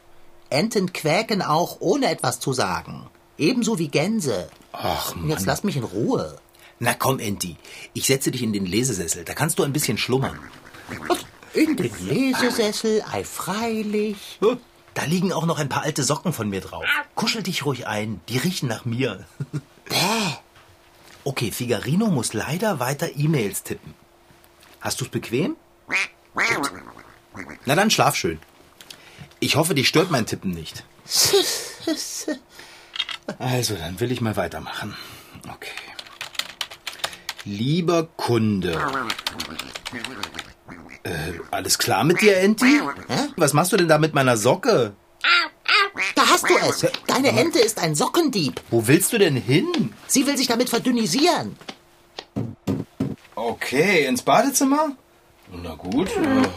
Enten 0.48 0.92
quäken 0.92 1.42
auch, 1.42 1.78
ohne 1.80 2.10
etwas 2.10 2.40
zu 2.40 2.52
sagen. 2.52 3.10
Ebenso 3.36 3.78
wie 3.78 3.88
Gänse. 3.88 4.48
Ach, 4.72 5.14
Und 5.14 5.28
Jetzt 5.28 5.40
Mann. 5.40 5.46
lass 5.46 5.64
mich 5.64 5.76
in 5.76 5.84
Ruhe. 5.84 6.38
Na 6.78 6.94
komm, 6.94 7.18
Enti. 7.20 7.56
Ich 7.92 8.06
setze 8.06 8.30
dich 8.30 8.42
in 8.42 8.52
den 8.52 8.66
Lesesessel. 8.66 9.24
Da 9.24 9.34
kannst 9.34 9.58
du 9.58 9.62
ein 9.62 9.72
bisschen 9.72 9.98
schlummern. 9.98 10.38
In 11.54 11.76
den 11.76 11.92
Lesesessel, 12.06 13.04
ei 13.12 13.24
freilich. 13.24 14.38
Da 14.94 15.04
liegen 15.04 15.32
auch 15.32 15.46
noch 15.46 15.58
ein 15.58 15.68
paar 15.68 15.82
alte 15.82 16.02
Socken 16.02 16.32
von 16.32 16.48
mir 16.48 16.60
drauf. 16.60 16.84
Kuschel 17.14 17.42
dich 17.42 17.64
ruhig 17.64 17.86
ein. 17.86 18.20
Die 18.28 18.38
riechen 18.38 18.68
nach 18.68 18.84
mir. 18.84 19.24
Bäh. 19.88 19.96
Okay, 21.24 21.52
Figarino 21.52 22.06
muss 22.08 22.32
leider 22.32 22.80
weiter 22.80 23.14
E-Mails 23.16 23.62
tippen. 23.62 23.94
Hast 24.80 25.00
du's 25.00 25.08
bequem? 25.08 25.56
Na 27.64 27.74
dann 27.76 27.90
schlaf 27.90 28.16
schön. 28.16 28.40
Ich 29.38 29.56
hoffe, 29.56 29.74
dich 29.74 29.88
stört 29.88 30.10
mein 30.10 30.26
Tippen 30.26 30.50
nicht. 30.50 30.84
Also, 33.38 33.74
dann 33.74 34.00
will 34.00 34.12
ich 34.12 34.20
mal 34.20 34.36
weitermachen. 34.36 34.96
Okay. 35.48 35.70
Lieber 37.44 38.08
Kunde. 38.16 38.78
Äh, 41.04 41.10
alles 41.50 41.78
klar 41.78 42.04
mit 42.04 42.20
dir, 42.20 42.36
Enti? 42.38 42.80
Was 43.36 43.52
machst 43.52 43.72
du 43.72 43.76
denn 43.76 43.88
da 43.88 43.98
mit 43.98 44.14
meiner 44.14 44.36
Socke? 44.36 44.94
Da 46.14 46.26
hast 46.28 46.48
du 46.48 46.54
es. 46.56 46.86
Deine 47.06 47.28
Ente 47.38 47.58
ist 47.58 47.78
ein 47.78 47.94
Sockendieb. 47.94 48.60
Wo 48.70 48.86
willst 48.86 49.12
du 49.12 49.18
denn 49.18 49.36
hin? 49.36 49.92
Sie 50.06 50.26
will 50.26 50.36
sich 50.36 50.46
damit 50.46 50.68
verdünnisieren. 50.68 51.56
Okay, 53.34 54.06
ins 54.06 54.22
Badezimmer? 54.22 54.92
Na 55.50 55.74
gut. 55.74 56.08
Äh, 56.16 56.48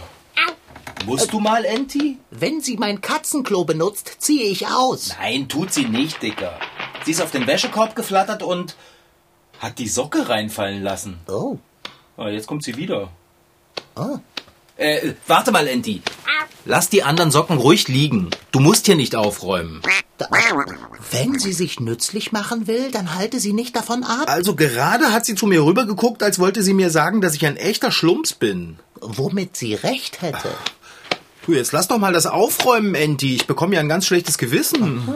musst 1.05 1.33
du 1.33 1.39
mal, 1.39 1.65
Enti? 1.65 2.17
Wenn 2.31 2.61
sie 2.61 2.77
mein 2.77 3.01
Katzenklo 3.01 3.65
benutzt, 3.65 4.17
ziehe 4.19 4.45
ich 4.45 4.67
aus. 4.67 5.15
Nein, 5.19 5.47
tut 5.47 5.73
sie 5.73 5.85
nicht, 5.85 6.21
Dicker. 6.21 6.59
Sie 7.05 7.11
ist 7.11 7.21
auf 7.21 7.31
den 7.31 7.47
Wäschekorb 7.47 7.95
geflattert 7.95 8.43
und 8.43 8.75
hat 9.59 9.79
die 9.79 9.87
Socke 9.87 10.27
reinfallen 10.29 10.83
lassen. 10.83 11.17
Oh. 11.27 11.57
Ah, 12.17 12.29
jetzt 12.29 12.47
kommt 12.47 12.63
sie 12.63 12.77
wieder. 12.77 13.09
Oh. 13.95 14.17
Äh, 14.77 15.13
warte 15.27 15.51
mal, 15.51 15.67
Enti. 15.67 16.01
Lass 16.65 16.89
die 16.89 17.03
anderen 17.03 17.29
Socken 17.29 17.57
ruhig 17.57 17.87
liegen. 17.87 18.31
Du 18.51 18.59
musst 18.59 18.87
hier 18.87 18.95
nicht 18.95 19.15
aufräumen. 19.15 19.81
Wenn 21.11 21.37
sie 21.37 21.53
sich 21.53 21.79
nützlich 21.79 22.31
machen 22.31 22.67
will, 22.67 22.89
dann 22.91 23.13
halte 23.15 23.39
sie 23.39 23.53
nicht 23.53 23.75
davon 23.75 24.03
ab. 24.03 24.27
Also 24.27 24.55
gerade 24.55 25.13
hat 25.13 25.25
sie 25.25 25.35
zu 25.35 25.45
mir 25.45 25.63
rübergeguckt, 25.63 26.23
als 26.23 26.39
wollte 26.39 26.63
sie 26.63 26.73
mir 26.73 26.89
sagen, 26.89 27.21
dass 27.21 27.35
ich 27.35 27.45
ein 27.45 27.57
echter 27.57 27.91
Schlumps 27.91 28.33
bin. 28.33 28.79
Womit 28.99 29.55
sie 29.55 29.75
recht 29.75 30.21
hätte. 30.21 30.49
Du, 31.45 31.53
jetzt 31.53 31.71
lass 31.73 31.87
doch 31.87 31.99
mal 31.99 32.11
das 32.11 32.25
aufräumen, 32.25 32.95
Enti. 32.95 33.35
Ich 33.35 33.45
bekomme 33.45 33.75
ja 33.75 33.79
ein 33.79 33.89
ganz 33.89 34.07
schlechtes 34.07 34.37
Gewissen. 34.39 35.07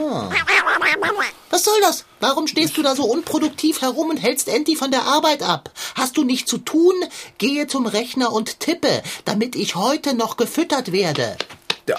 Was 1.50 1.64
soll 1.64 1.82
das? 1.82 2.06
Warum 2.20 2.46
stehst 2.46 2.78
du 2.78 2.84
da 2.84 2.96
so 2.96 3.04
unproduktiv 3.06 3.82
herum 3.82 4.10
und 4.10 4.18
hältst 4.18 4.48
Enti 4.48 4.76
von 4.76 4.92
der 4.92 5.04
Arbeit 5.04 5.42
ab? 5.42 5.72
Hast 5.96 6.18
du 6.18 6.24
nichts 6.24 6.50
zu 6.50 6.60
tun? 6.60 6.94
Gehe 7.40 7.66
zum 7.66 7.88
Rechner 7.88 8.32
und 8.32 8.60
tippe, 8.60 9.02
damit 9.26 9.56
ich 9.56 9.76
heute 9.76 10.14
noch 10.14 10.38
gefüttert 10.38 10.92
werde. 10.92 11.36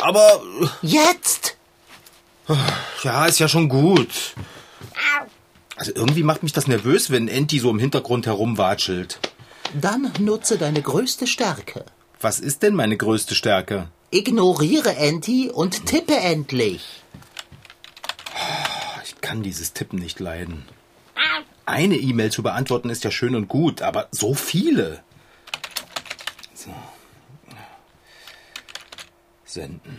Aber 0.01 0.41
Jetzt! 0.83 1.57
ja, 3.03 3.27
ist 3.27 3.41
ja 3.41 3.49
schon 3.49 3.69
gut. 3.69 4.35
Also 5.75 5.93
irgendwie 5.95 6.23
macht 6.23 6.45
mich 6.45 6.53
das 6.53 6.69
nervös, 6.69 7.11
wenn 7.11 7.27
Enti 7.27 7.59
so 7.59 7.71
im 7.71 7.81
Hintergrund 7.81 8.27
herumwatschelt. 8.27 9.19
Dann 9.75 10.13
nutze 10.21 10.57
deine 10.57 10.83
größte 10.83 11.27
Stärke. 11.27 11.85
Was 12.21 12.39
ist 12.39 12.63
denn 12.63 12.75
meine 12.75 12.97
größte 12.97 13.35
Stärke? 13.35 13.89
Ignoriere 14.11 14.97
Enti 14.97 15.51
und 15.53 15.87
tippe 15.87 16.17
endlich. 16.17 17.03
Ich 19.05 19.21
kann 19.21 19.43
dieses 19.43 19.73
Tippen 19.73 19.99
nicht 19.99 20.19
leiden. 20.19 20.65
Eine 21.65 21.97
E-Mail 21.97 22.33
zu 22.33 22.43
beantworten 22.43 22.91
ist 22.91 23.05
ja 23.05 23.13
schön 23.13 23.37
und 23.37 23.47
gut, 23.47 23.83
aber 23.83 24.09
so 24.11 24.35
viele. 24.35 25.05
So. 26.55 26.71
Senden. 29.45 29.99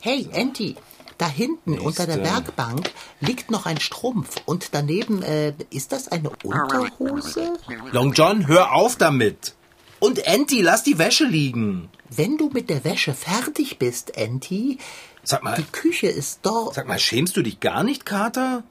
Hey, 0.00 0.28
Enti, 0.32 0.74
da 1.18 1.28
hinten 1.28 1.78
unter 1.78 2.06
der 2.06 2.16
Nächste. 2.16 2.34
Werkbank 2.34 2.90
liegt 3.20 3.52
noch 3.52 3.66
ein 3.66 3.78
Strumpf 3.78 4.36
und 4.46 4.70
daneben, 4.72 5.22
äh, 5.22 5.54
ist 5.70 5.92
das 5.92 6.08
eine 6.08 6.30
Unterhose? 6.42 7.54
Long 7.92 8.12
John, 8.12 8.48
hör 8.48 8.72
auf 8.72 8.96
damit. 8.96 9.54
Und 10.00 10.18
Enti, 10.26 10.60
lass 10.60 10.82
die 10.82 10.98
Wäsche 10.98 11.24
liegen. 11.24 11.90
Wenn 12.10 12.38
du 12.38 12.48
mit 12.50 12.70
der 12.70 12.84
Wäsche 12.84 13.14
fertig 13.14 13.78
bist, 13.78 14.16
Enti, 14.16 14.78
Sag 15.22 15.42
mal, 15.42 15.56
die 15.56 15.64
Küche 15.64 16.06
ist 16.06 16.40
dort. 16.42 16.74
sag 16.74 16.88
mal, 16.88 16.98
schämst 16.98 17.36
du 17.36 17.42
dich 17.42 17.60
gar 17.60 17.84
nicht, 17.84 18.06
Kater? 18.06 18.64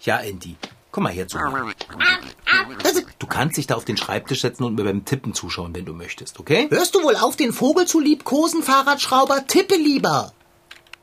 Ja, 0.00 0.18
Enti, 0.18 0.56
komm 0.90 1.04
mal 1.04 1.12
her 1.12 1.28
zu 1.28 1.38
mir. 1.38 1.74
Du 3.18 3.26
kannst 3.26 3.56
dich 3.56 3.66
da 3.66 3.76
auf 3.76 3.84
den 3.84 3.96
Schreibtisch 3.96 4.40
setzen 4.40 4.64
und 4.64 4.74
mir 4.74 4.84
beim 4.84 5.04
Tippen 5.04 5.34
zuschauen, 5.34 5.74
wenn 5.74 5.84
du 5.84 5.92
möchtest, 5.92 6.40
okay? 6.40 6.68
hörst 6.70 6.94
du 6.94 7.02
wohl 7.02 7.16
auf, 7.16 7.36
den 7.36 7.52
Vogel 7.52 7.86
zu 7.86 8.00
liebkosen, 8.00 8.62
Fahrradschrauber? 8.62 9.46
Tippe 9.46 9.76
lieber. 9.76 10.32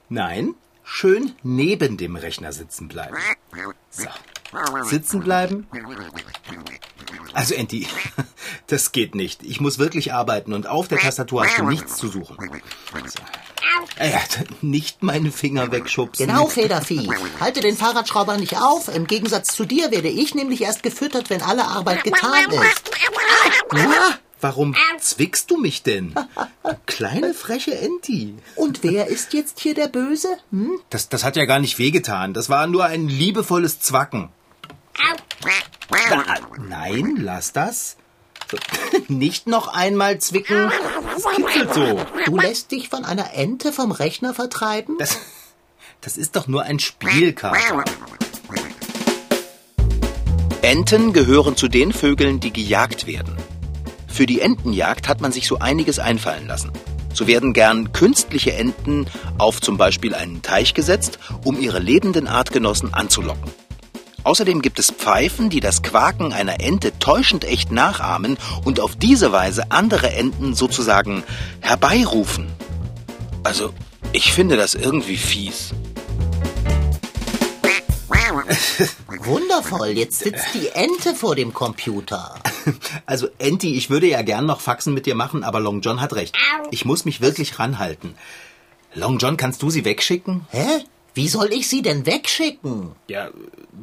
Nein, 0.10 0.56
schön 0.84 1.36
neben 1.44 1.98
dem 1.98 2.16
Rechner 2.16 2.52
sitzen 2.52 2.88
bleiben. 2.88 3.16
So. 3.90 4.08
Sitzen 4.84 5.22
bleiben? 5.22 5.68
Also, 7.34 7.54
Enti, 7.54 7.88
das 8.68 8.92
geht 8.92 9.16
nicht. 9.16 9.44
Ich 9.44 9.60
muss 9.60 9.78
wirklich 9.80 10.14
arbeiten 10.14 10.54
und 10.54 10.68
auf 10.68 10.88
der 10.88 10.98
Tastatur 10.98 11.46
hast 11.46 11.58
du 11.58 11.66
nichts 11.66 11.98
zu 11.98 12.08
suchen. 12.08 12.38
So. 13.06 13.20
Ja, 14.00 14.22
nicht 14.62 15.04
meine 15.04 15.32
Finger 15.32 15.72
wegschubsen. 15.72 16.28
Genau, 16.28 16.48
Federvieh. 16.48 17.10
Halte 17.40 17.62
den 17.62 17.76
Fahrradschrauber 17.76 18.38
nicht 18.38 18.58
auf. 18.58 18.94
Im 18.94 19.08
Gegensatz 19.08 19.56
zu 19.56 19.66
dir 19.66 19.92
werde 19.92 20.10
ich 20.10 20.36
nämlich 20.36 20.62
erst 20.62 20.84
gefüttert, 20.84 21.30
wenn 21.30 21.42
alle 21.42 21.66
Arbeit 21.66 22.04
getan 22.04 22.52
ist. 22.52 22.92
Ja, 23.74 24.18
warum 24.40 24.76
zwickst 25.00 25.50
du 25.52 25.58
mich 25.58 25.84
denn? 25.84 26.14
Kleine 26.86 27.34
freche 27.34 27.78
Enti. 27.78 28.36
Und 28.56 28.84
wer 28.84 29.08
ist 29.08 29.34
jetzt 29.34 29.60
hier 29.60 29.74
der 29.74 29.88
Böse? 29.88 30.38
Hm? 30.52 30.80
Das, 30.90 31.10
das 31.10 31.24
hat 31.24 31.36
ja 31.36 31.46
gar 31.46 31.60
nicht 31.60 31.80
wehgetan. 31.80 32.34
Das 32.34 32.50
war 32.50 32.68
nur 32.68 32.86
ein 32.86 33.08
liebevolles 33.08 33.80
Zwacken. 33.80 34.30
Nein, 36.58 37.16
lass 37.18 37.54
das. 37.54 37.98
Nicht 39.08 39.48
noch 39.48 39.68
einmal 39.68 40.20
zwicken. 40.20 40.72
Das 41.14 41.24
kitzelt 41.36 41.74
so. 41.74 42.00
Du 42.26 42.38
lässt 42.38 42.72
dich 42.72 42.90
von 42.90 43.06
einer 43.06 43.34
Ente 43.34 43.72
vom 43.74 43.92
Rechner 43.92 44.34
vertreiben? 44.34 44.96
Das, 45.00 45.18
das 46.02 46.18
ist 46.18 46.36
doch 46.36 46.48
nur 46.48 46.64
ein 46.64 46.80
Spielkater. 46.80 47.84
Enten 50.62 51.14
gehören 51.14 51.56
zu 51.56 51.68
den 51.68 51.94
Vögeln, 51.94 52.40
die 52.40 52.52
gejagt 52.52 53.08
werden. 53.08 53.38
Für 54.08 54.26
die 54.26 54.42
Entenjagd 54.42 55.08
hat 55.08 55.22
man 55.22 55.32
sich 55.32 55.48
so 55.48 55.60
einiges 55.60 56.00
einfallen 56.00 56.48
lassen. 56.48 56.72
So 57.14 57.28
werden 57.28 57.54
gern 57.54 57.94
künstliche 57.94 58.54
Enten 58.54 59.08
auf 59.38 59.62
zum 59.62 59.78
Beispiel 59.78 60.14
einen 60.14 60.42
Teich 60.42 60.74
gesetzt, 60.74 61.20
um 61.44 61.60
ihre 61.60 61.80
lebenden 61.80 62.28
Artgenossen 62.28 62.94
anzulocken. 62.94 63.52
Außerdem 64.28 64.62
gibt 64.62 64.78
es 64.78 64.92
Pfeifen, 64.92 65.50
die 65.50 65.62
das 65.62 65.84
Quaken 65.84 66.34
einer 66.34 66.60
Ente 66.60 67.00
täuschend 67.00 67.46
echt 67.46 67.72
nachahmen 67.72 68.38
und 68.66 68.82
auf 68.82 68.98
diese 68.98 69.32
Weise 69.32 69.72
andere 69.72 70.12
Enten 70.12 70.54
sozusagen 70.54 71.24
herbeirufen. 71.62 72.52
Also, 73.44 73.74
ich 74.12 74.34
finde 74.34 74.58
das 74.58 74.76
irgendwie 74.76 75.16
fies. 75.16 75.74
Wundervoll, 79.24 79.92
jetzt 79.92 80.20
sitzt 80.20 80.54
die 80.54 80.68
Ente 80.74 81.16
vor 81.16 81.38
dem 81.38 81.54
Computer. 81.54 82.36
Also, 83.06 83.30
Enti, 83.38 83.76
ich 83.76 83.90
würde 83.90 84.08
ja 84.08 84.24
gern 84.24 84.46
noch 84.46 84.60
Faxen 84.60 84.94
mit 84.94 85.06
dir 85.06 85.16
machen, 85.16 85.46
aber 85.46 85.62
Long 85.62 85.80
John 85.80 86.02
hat 86.02 86.12
recht. 86.12 86.36
Ich 86.70 86.84
muss 86.84 87.06
mich 87.06 87.22
wirklich 87.22 87.60
ranhalten. 87.60 88.16
Long 88.94 89.20
John, 89.20 89.38
kannst 89.38 89.62
du 89.62 89.70
sie 89.70 89.86
wegschicken? 89.86 90.46
Hä? 90.50 90.84
Wie 91.18 91.28
soll 91.28 91.52
ich 91.52 91.68
sie 91.68 91.82
denn 91.82 92.06
wegschicken? 92.06 92.92
Ja, 93.08 93.30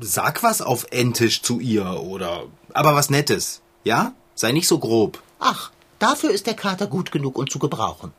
sag 0.00 0.44
was 0.44 0.62
auf 0.62 0.86
Entisch 0.92 1.42
zu 1.42 1.58
ihr 1.58 2.00
oder. 2.00 2.44
Aber 2.72 2.94
was 2.94 3.10
Nettes. 3.10 3.60
Ja? 3.82 4.12
Sei 4.36 4.52
nicht 4.52 4.68
so 4.68 4.78
grob. 4.78 5.20
Ach, 5.40 5.72
dafür 5.98 6.30
ist 6.30 6.46
der 6.46 6.54
Kater 6.54 6.86
gut 6.86 7.10
genug 7.10 7.36
und 7.36 7.50
zu 7.50 7.58
gebrauchen. 7.58 8.12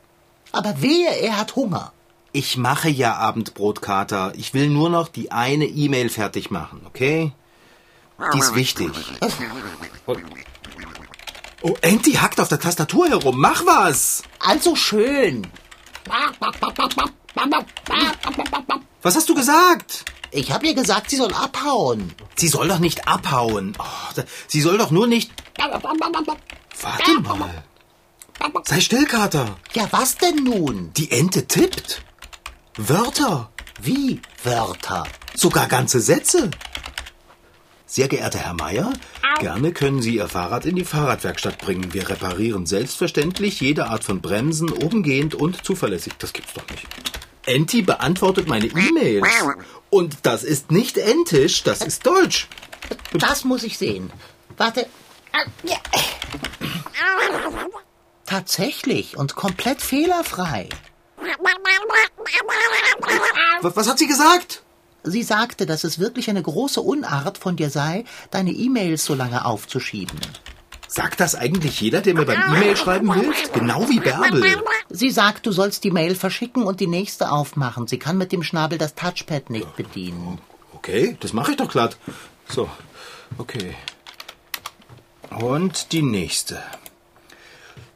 Aber 0.52 0.82
wehe, 0.82 1.08
er 1.22 1.38
hat 1.38 1.56
Hunger. 1.56 1.94
Ich 2.32 2.58
mache 2.58 2.90
ja 2.90 3.16
Abendbrot, 3.16 3.80
Kater. 3.80 4.34
Ich 4.36 4.52
will 4.52 4.68
nur 4.68 4.90
noch 4.90 5.08
die 5.08 5.32
eine 5.32 5.64
E-Mail 5.64 6.10
fertig 6.10 6.50
machen, 6.50 6.82
okay? 6.84 7.32
Die 8.34 8.38
ist 8.38 8.54
wichtig. 8.54 8.90
Oh, 11.62 11.74
Enti 11.80 12.12
hackt 12.12 12.38
auf 12.38 12.48
der 12.48 12.60
Tastatur 12.60 13.08
herum. 13.08 13.40
Mach 13.40 13.64
was! 13.64 14.22
Also 14.40 14.76
schön. 14.76 15.46
Was 19.02 19.14
hast 19.16 19.28
du 19.28 19.34
gesagt? 19.34 20.04
Ich 20.32 20.50
habe 20.50 20.66
ihr 20.66 20.74
gesagt, 20.74 21.10
sie 21.10 21.16
soll 21.16 21.32
abhauen. 21.32 22.12
Sie 22.36 22.48
soll 22.48 22.68
doch 22.68 22.78
nicht 22.80 23.06
abhauen. 23.08 23.74
Oh, 23.78 24.12
da- 24.14 24.24
sie 24.48 24.60
soll 24.60 24.76
doch 24.78 24.90
nur 24.90 25.06
nicht. 25.06 25.30
Warte 26.82 27.20
mal. 27.20 27.64
Sei 28.64 28.80
still, 28.80 29.06
Kater. 29.06 29.56
Ja, 29.72 29.86
was 29.92 30.16
denn 30.16 30.36
nun? 30.44 30.92
Die 30.96 31.10
Ente 31.10 31.46
tippt. 31.46 32.02
Wörter. 32.76 33.50
Wie 33.80 34.20
Wörter? 34.44 35.04
Sogar 35.34 35.68
ganze 35.68 36.00
Sätze. 36.00 36.50
Sehr 37.86 38.08
geehrter 38.08 38.40
Herr 38.40 38.54
Meier, 38.54 38.92
gerne 39.38 39.72
können 39.72 40.02
Sie 40.02 40.16
Ihr 40.16 40.28
Fahrrad 40.28 40.66
in 40.66 40.74
die 40.76 40.84
Fahrradwerkstatt 40.84 41.58
bringen. 41.58 41.94
Wir 41.94 42.08
reparieren 42.08 42.66
selbstverständlich 42.66 43.60
jede 43.60 43.86
Art 43.88 44.02
von 44.04 44.20
Bremsen, 44.20 44.70
umgehend 44.70 45.34
und 45.34 45.64
zuverlässig. 45.64 46.14
Das 46.18 46.32
gibt's 46.32 46.52
doch 46.52 46.68
nicht. 46.68 46.86
Enti 47.46 47.82
beantwortet 47.82 48.48
meine 48.48 48.66
E-Mails. 48.66 49.26
Und 49.90 50.18
das 50.22 50.42
ist 50.42 50.70
nicht 50.70 50.98
Entisch, 50.98 51.62
das 51.62 51.80
ist 51.80 52.06
Deutsch. 52.06 52.48
Das 53.12 53.44
muss 53.44 53.62
ich 53.62 53.78
sehen. 53.78 54.10
Warte. 54.56 54.86
Tatsächlich 58.26 59.16
und 59.16 59.36
komplett 59.36 59.80
fehlerfrei. 59.80 60.68
Was, 63.62 63.76
was 63.76 63.88
hat 63.88 63.98
sie 63.98 64.06
gesagt? 64.06 64.62
Sie 65.04 65.22
sagte, 65.22 65.66
dass 65.66 65.84
es 65.84 66.00
wirklich 66.00 66.28
eine 66.30 66.42
große 66.42 66.80
Unart 66.80 67.38
von 67.38 67.56
dir 67.56 67.70
sei, 67.70 68.04
deine 68.32 68.50
E-Mails 68.50 69.04
so 69.04 69.14
lange 69.14 69.44
aufzuschieben. 69.44 70.18
Sagt 70.88 71.20
das 71.20 71.34
eigentlich 71.34 71.80
jeder, 71.80 72.00
der 72.00 72.14
mir 72.14 72.24
beim 72.24 72.40
E-Mail-Schreiben 72.54 73.12
hilft? 73.12 73.52
Genau 73.52 73.88
wie 73.88 74.00
Bärbel. 74.00 74.44
Sie 74.88 75.10
sagt, 75.10 75.46
du 75.46 75.52
sollst 75.52 75.84
die 75.84 75.90
Mail 75.90 76.14
verschicken 76.14 76.62
und 76.62 76.80
die 76.80 76.86
nächste 76.86 77.30
aufmachen. 77.30 77.86
Sie 77.86 77.98
kann 77.98 78.18
mit 78.18 78.32
dem 78.32 78.42
Schnabel 78.42 78.78
das 78.78 78.94
Touchpad 78.94 79.50
nicht 79.50 79.76
bedienen. 79.76 80.38
Okay, 80.74 81.16
das 81.20 81.32
mache 81.32 81.52
ich 81.52 81.56
doch 81.56 81.70
glatt. 81.70 81.96
So, 82.48 82.70
okay. 83.38 83.74
Und 85.30 85.92
die 85.92 86.02
nächste. 86.02 86.62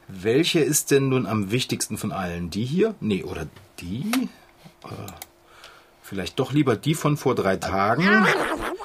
Welche 0.07 0.59
ist 0.59 0.91
denn 0.91 1.07
nun 1.07 1.25
am 1.25 1.51
wichtigsten 1.51 1.97
von 1.97 2.11
allen? 2.11 2.49
Die 2.49 2.65
hier? 2.65 2.95
Nee, 2.99 3.23
oder 3.23 3.47
die? 3.79 4.11
Äh, 4.83 4.87
vielleicht 6.01 6.37
doch 6.39 6.51
lieber 6.51 6.75
die 6.75 6.95
von 6.95 7.15
vor 7.15 7.33
drei 7.33 7.55
Tagen? 7.55 8.25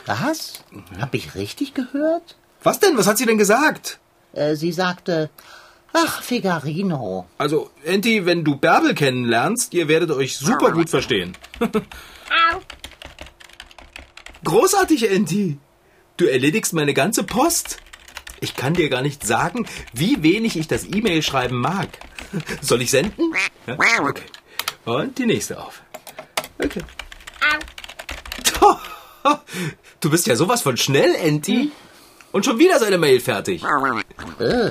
Was? 0.07 0.63
Hab 1.01 1.15
ich 1.15 1.35
richtig 1.35 1.75
gehört? 1.75 2.37
Was 2.67 2.81
denn? 2.81 2.99
Was 2.99 3.07
hat 3.07 3.17
sie 3.17 3.27
denn 3.27 3.39
gesagt? 3.39 4.01
Äh, 4.33 4.57
sie 4.57 4.73
sagte, 4.73 5.31
ach, 5.93 6.21
Figarino. 6.21 7.29
Also, 7.39 7.71
Enti, 7.85 8.27
wenn 8.27 8.43
du 8.43 8.57
Bärbel 8.57 8.93
kennenlernst, 8.93 9.73
ihr 9.73 9.87
werdet 9.87 10.11
euch 10.11 10.37
super 10.37 10.73
gut 10.73 10.91
verstehen. 10.91 11.37
Großartig, 14.43 15.09
Enti. 15.09 15.59
Du 16.17 16.25
erledigst 16.25 16.73
meine 16.73 16.93
ganze 16.93 17.23
Post. 17.23 17.77
Ich 18.41 18.57
kann 18.57 18.75
dir 18.75 18.89
gar 18.89 19.03
nicht 19.03 19.25
sagen, 19.25 19.69
wie 19.93 20.25
wenig 20.25 20.57
ich 20.57 20.67
das 20.67 20.87
E-Mail 20.87 21.23
schreiben 21.23 21.61
mag. 21.61 21.87
Soll 22.63 22.83
ich 22.83 22.91
senden? 22.91 23.33
Ja? 23.69 23.77
Okay. 24.01 24.25
Und 24.85 25.17
die 25.19 25.27
nächste 25.27 25.63
auf. 25.63 25.83
Okay. 26.59 26.83
Du 30.01 30.11
bist 30.11 30.27
ja 30.27 30.37
sowas 30.37 30.63
von 30.63 30.77
schnell, 30.77 31.15
Enti. 31.17 31.73
Und 32.37 32.45
schon 32.45 32.59
wieder 32.59 32.79
seine 32.79 32.99
Mail 32.99 33.19
fertig. 33.19 33.63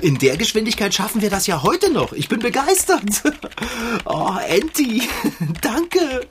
In 0.04 0.19
der 0.19 0.38
Geschwindigkeit 0.38 0.93
schaffen 0.93 1.23
wir 1.23 1.32
das 1.32 1.47
ja 1.47 1.63
heute 1.63 1.91
noch. 1.91 2.13
Ich 2.13 2.30
bin 2.30 2.38
begeistert. 2.39 3.01
Oh, 4.06 4.36
Enti, 4.47 5.01
danke. 5.62 6.28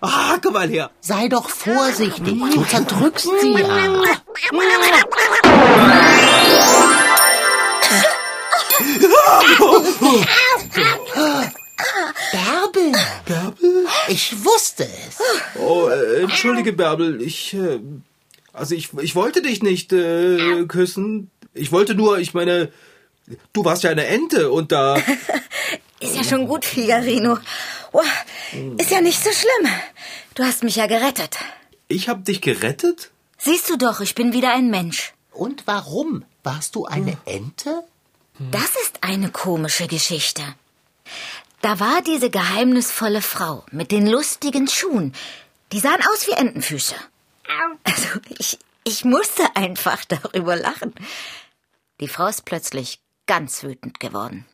Ah, 0.00 0.38
komm 0.42 0.54
mal 0.54 0.70
her. 0.70 0.90
Sei 1.00 1.28
doch 1.28 1.50
vorsichtig, 1.50 2.40
du 2.54 2.64
zerdrückst 2.64 3.28
sie 3.42 3.52
ja. 3.52 3.66
Bärbel, 12.32 12.92
Bärbel? 13.26 13.86
ich 14.08 14.42
wusste 14.42 14.84
es. 14.84 15.18
Oh, 15.60 15.88
äh, 15.88 16.22
entschuldige, 16.22 16.72
Bärbel. 16.72 17.20
Ich, 17.20 17.52
äh, 17.52 17.80
also 18.52 18.74
ich, 18.74 18.90
ich 19.00 19.14
wollte 19.14 19.42
dich 19.42 19.62
nicht 19.62 19.92
äh, 19.92 20.64
küssen. 20.66 21.30
Ich 21.54 21.72
wollte 21.72 21.94
nur, 21.94 22.18
ich 22.18 22.34
meine, 22.34 22.72
du 23.52 23.64
warst 23.64 23.82
ja 23.82 23.90
eine 23.90 24.06
Ente 24.06 24.50
und 24.50 24.72
da... 24.72 24.96
Ist 26.00 26.16
ja 26.16 26.24
schon 26.24 26.48
gut, 26.48 26.64
Figarino. 26.64 27.38
Oh, 27.92 28.00
ist 28.76 28.90
ja 28.90 29.00
nicht 29.00 29.22
so 29.22 29.30
schlimm. 29.30 29.72
Du 30.34 30.42
hast 30.42 30.64
mich 30.64 30.74
ja 30.74 30.88
gerettet. 30.88 31.36
Ich 31.86 32.08
hab 32.08 32.24
dich 32.24 32.40
gerettet? 32.40 33.12
Siehst 33.38 33.70
du 33.70 33.76
doch, 33.76 34.00
ich 34.00 34.16
bin 34.16 34.32
wieder 34.32 34.52
ein 34.52 34.68
Mensch. 34.68 35.14
Und 35.30 35.62
warum? 35.66 36.24
Warst 36.42 36.74
du 36.74 36.86
eine 36.86 37.16
Ente? 37.24 37.84
Das 38.50 38.70
ist 38.82 38.98
eine 39.02 39.30
komische 39.30 39.86
Geschichte. 39.86 40.42
Da 41.60 41.78
war 41.78 42.02
diese 42.02 42.30
geheimnisvolle 42.30 43.22
Frau 43.22 43.64
mit 43.70 43.92
den 43.92 44.08
lustigen 44.08 44.66
Schuhen. 44.66 45.14
Die 45.70 45.78
sahen 45.78 46.00
aus 46.12 46.26
wie 46.26 46.32
Entenfüße. 46.32 46.96
Also 47.84 48.20
ich, 48.38 48.58
ich 48.84 49.04
musste 49.04 49.56
einfach 49.56 50.04
darüber 50.08 50.56
lachen. 50.56 50.94
Die 52.00 52.08
Frau 52.08 52.26
ist 52.26 52.44
plötzlich 52.44 53.00
ganz 53.26 53.62
wütend 53.62 54.00
geworden. 54.00 54.46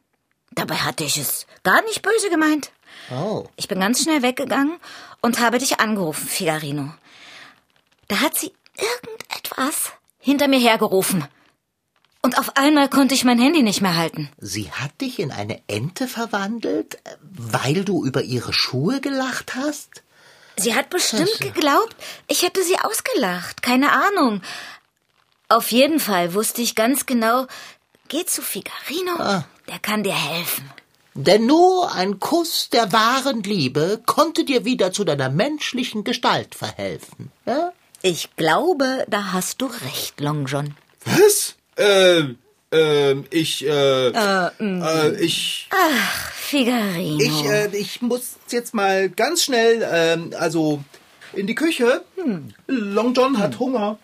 Dabei 0.51 0.77
hatte 0.77 1.05
ich 1.05 1.17
es 1.17 1.47
gar 1.63 1.83
nicht 1.83 2.03
böse 2.03 2.31
gemeint. 2.31 2.73
Oh. 3.11 3.47
Ich 3.57 3.69
bin 3.69 3.81
ganz 3.81 4.03
schnell 4.03 4.23
weggegangen 4.23 4.79
und 5.21 5.41
habe 5.41 5.59
dich 5.59 5.79
angerufen, 5.79 6.27
Figarino. 6.27 6.93
Da 8.09 8.21
hat 8.21 8.37
sie 8.37 8.53
irgendetwas 8.77 9.93
hinter 10.19 10.49
mir 10.49 10.59
hergerufen. 10.59 11.25
Und 12.23 12.39
auf 12.39 12.57
einmal 12.57 12.89
konnte 12.89 13.15
ich 13.15 13.25
mein 13.25 13.39
Handy 13.39 13.63
nicht 13.63 13.81
mehr 13.81 13.97
halten. 13.97 14.29
Sie 14.39 14.71
hat 14.73 15.01
dich 15.01 15.21
in 15.21 15.31
eine 15.31 15.63
Ente 15.69 16.09
verwandelt, 16.09 16.97
äh, 17.05 17.17
weil 17.21 17.85
du 17.85 18.05
über 18.05 18.23
ihre 18.23 18.53
Schuhe 18.53 19.01
gelacht 19.01 19.55
hast? 19.55 20.03
Sie 20.59 20.75
hat 20.75 20.91
bestimmt 20.91 21.41
geglaubt, 21.41 21.97
ich 22.27 22.43
hätte 22.43 22.63
sie 22.63 22.79
ausgelacht. 22.79 23.63
Keine 23.63 23.93
Ahnung. 23.93 24.43
Auf 25.49 25.73
jeden 25.73 26.01
Fall 26.01 26.35
wusste 26.35 26.61
ich 26.61 26.75
ganz 26.75 27.07
genau, 27.07 27.47
geh 28.09 28.27
zu 28.27 28.43
Figarino, 28.43 29.45
der 29.69 29.79
kann 29.81 30.03
dir 30.03 30.15
helfen. 30.15 30.71
Denn 31.15 31.47
nur 31.47 31.93
ein 31.95 32.21
Kuss 32.21 32.69
der 32.71 32.93
wahren 32.93 33.43
Liebe 33.43 34.01
konnte 34.07 34.45
dir 34.45 34.65
wieder 34.65 34.93
zu 34.93 35.05
deiner 35.05 35.31
menschlichen 35.31 36.05
Gestalt 36.05 36.55
verhelfen. 36.55 37.33
Ja? 37.45 37.73
Ich 38.03 38.37
glaube, 38.37 39.05
da 39.09 39.33
hast 39.33 39.61
du 39.61 39.67
recht, 39.67 40.21
Long 40.21 40.47
John. 40.47 40.77
Was? 41.05 41.57
Ähm, 41.77 42.39
ähm, 42.71 43.25
ich, 43.31 43.67
äh, 43.67 44.09
äh, 44.09 45.25
ich, 45.25 45.69
Ach, 45.71 46.33
Figarino. 46.49 47.23
ich, 47.23 47.45
äh, 47.45 47.77
ich 47.77 48.01
muss 48.01 48.37
jetzt 48.49 48.73
mal 48.73 49.11
ganz 49.11 49.43
schnell, 49.43 49.87
ähm, 49.91 50.33
also 50.39 50.83
in 51.35 51.47
die 51.47 51.55
Küche. 51.55 52.05
Long 52.67 53.13
John 53.13 53.39
hat 53.39 53.59
Hunger. 53.59 53.99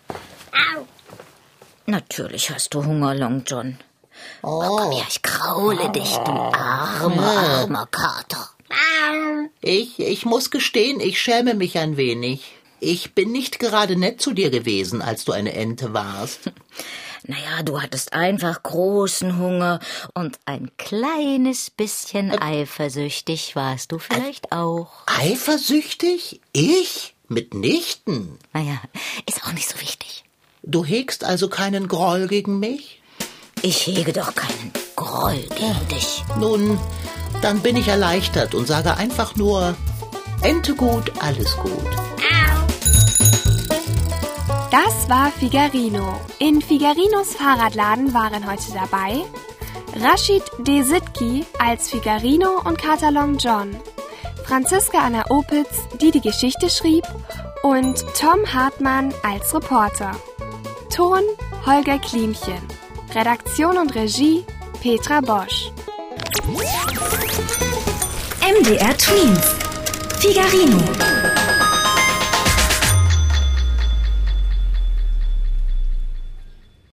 Natürlich 1.87 2.51
hast 2.51 2.73
du 2.73 2.85
Hunger, 2.85 3.15
Long 3.15 3.43
John. 3.47 3.79
Oh. 4.43 4.77
Komm 4.77 4.91
her, 4.91 5.05
ich 5.09 5.21
kraule 5.23 5.91
dich, 5.91 6.15
du 6.17 6.31
armer, 6.31 7.23
armer 7.23 7.87
Kater. 7.87 8.49
Ich, 9.61 9.99
ich 9.99 10.25
muss 10.25 10.51
gestehen, 10.51 10.99
ich 10.99 11.19
schäme 11.19 11.55
mich 11.55 11.79
ein 11.79 11.97
wenig. 11.97 12.55
Ich 12.79 13.13
bin 13.15 13.31
nicht 13.31 13.57
gerade 13.57 13.95
nett 13.95 14.21
zu 14.21 14.33
dir 14.33 14.51
gewesen, 14.51 15.01
als 15.01 15.25
du 15.25 15.31
eine 15.31 15.53
Ente 15.53 15.93
warst. 15.93 16.51
Naja, 17.27 17.63
du 17.63 17.81
hattest 17.81 18.13
einfach 18.13 18.61
großen 18.61 19.39
Hunger 19.39 19.79
und 20.13 20.37
ein 20.45 20.69
kleines 20.77 21.71
bisschen 21.71 22.31
eifersüchtig 22.31 23.55
warst 23.55 23.91
du 23.91 23.99
vielleicht 23.99 24.51
auch. 24.51 24.91
Eifersüchtig? 25.07 26.41
Ich? 26.53 27.15
Mitnichten. 27.27 28.37
Naja, 28.53 28.79
ist 29.25 29.43
auch 29.43 29.53
nicht 29.53 29.67
so 29.67 29.79
wichtig. 29.81 30.23
Du 30.61 30.85
hegst 30.85 31.23
also 31.23 31.47
keinen 31.49 31.87
Groll 31.87 32.27
gegen 32.27 32.59
mich? 32.59 33.01
Ich 33.61 33.87
hege 33.87 34.13
doch 34.13 34.35
keinen 34.35 34.71
Groll 34.95 35.41
gegen 35.55 35.87
dich. 35.89 36.23
Nun, 36.37 36.79
dann 37.41 37.61
bin 37.61 37.75
ich 37.75 37.87
erleichtert 37.87 38.53
und 38.53 38.67
sage 38.67 38.97
einfach 38.97 39.35
nur, 39.35 39.75
Ente 40.41 40.75
gut, 40.75 41.11
alles 41.19 41.57
gut. 41.57 42.14
Das 44.75 45.07
war 45.07 45.31
Figarino. 45.31 46.19
In 46.37 46.61
Figarinos 46.61 47.33
Fahrradladen 47.35 48.13
waren 48.13 48.45
heute 48.45 48.73
dabei 48.73 49.23
Rashid 50.03 50.43
Desitki 50.67 51.45
als 51.59 51.89
Figarino 51.89 52.59
und 52.65 52.77
Katalon 52.77 53.37
John, 53.37 53.73
Franziska 54.43 54.97
Anna 54.97 55.23
Opitz, 55.29 55.69
die 56.01 56.11
die 56.11 56.19
Geschichte 56.19 56.69
schrieb, 56.69 57.05
und 57.63 58.03
Tom 58.19 58.45
Hartmann 58.53 59.13
als 59.23 59.55
Reporter. 59.55 60.11
Ton 60.93 61.23
Holger 61.65 61.97
Klimchen. 61.99 62.61
Redaktion 63.13 63.77
und 63.77 63.95
Regie 63.95 64.43
Petra 64.81 65.21
Bosch. 65.21 65.71
MDR 68.41 68.97
Twins. 68.97 69.55
Figarino. 70.19 71.24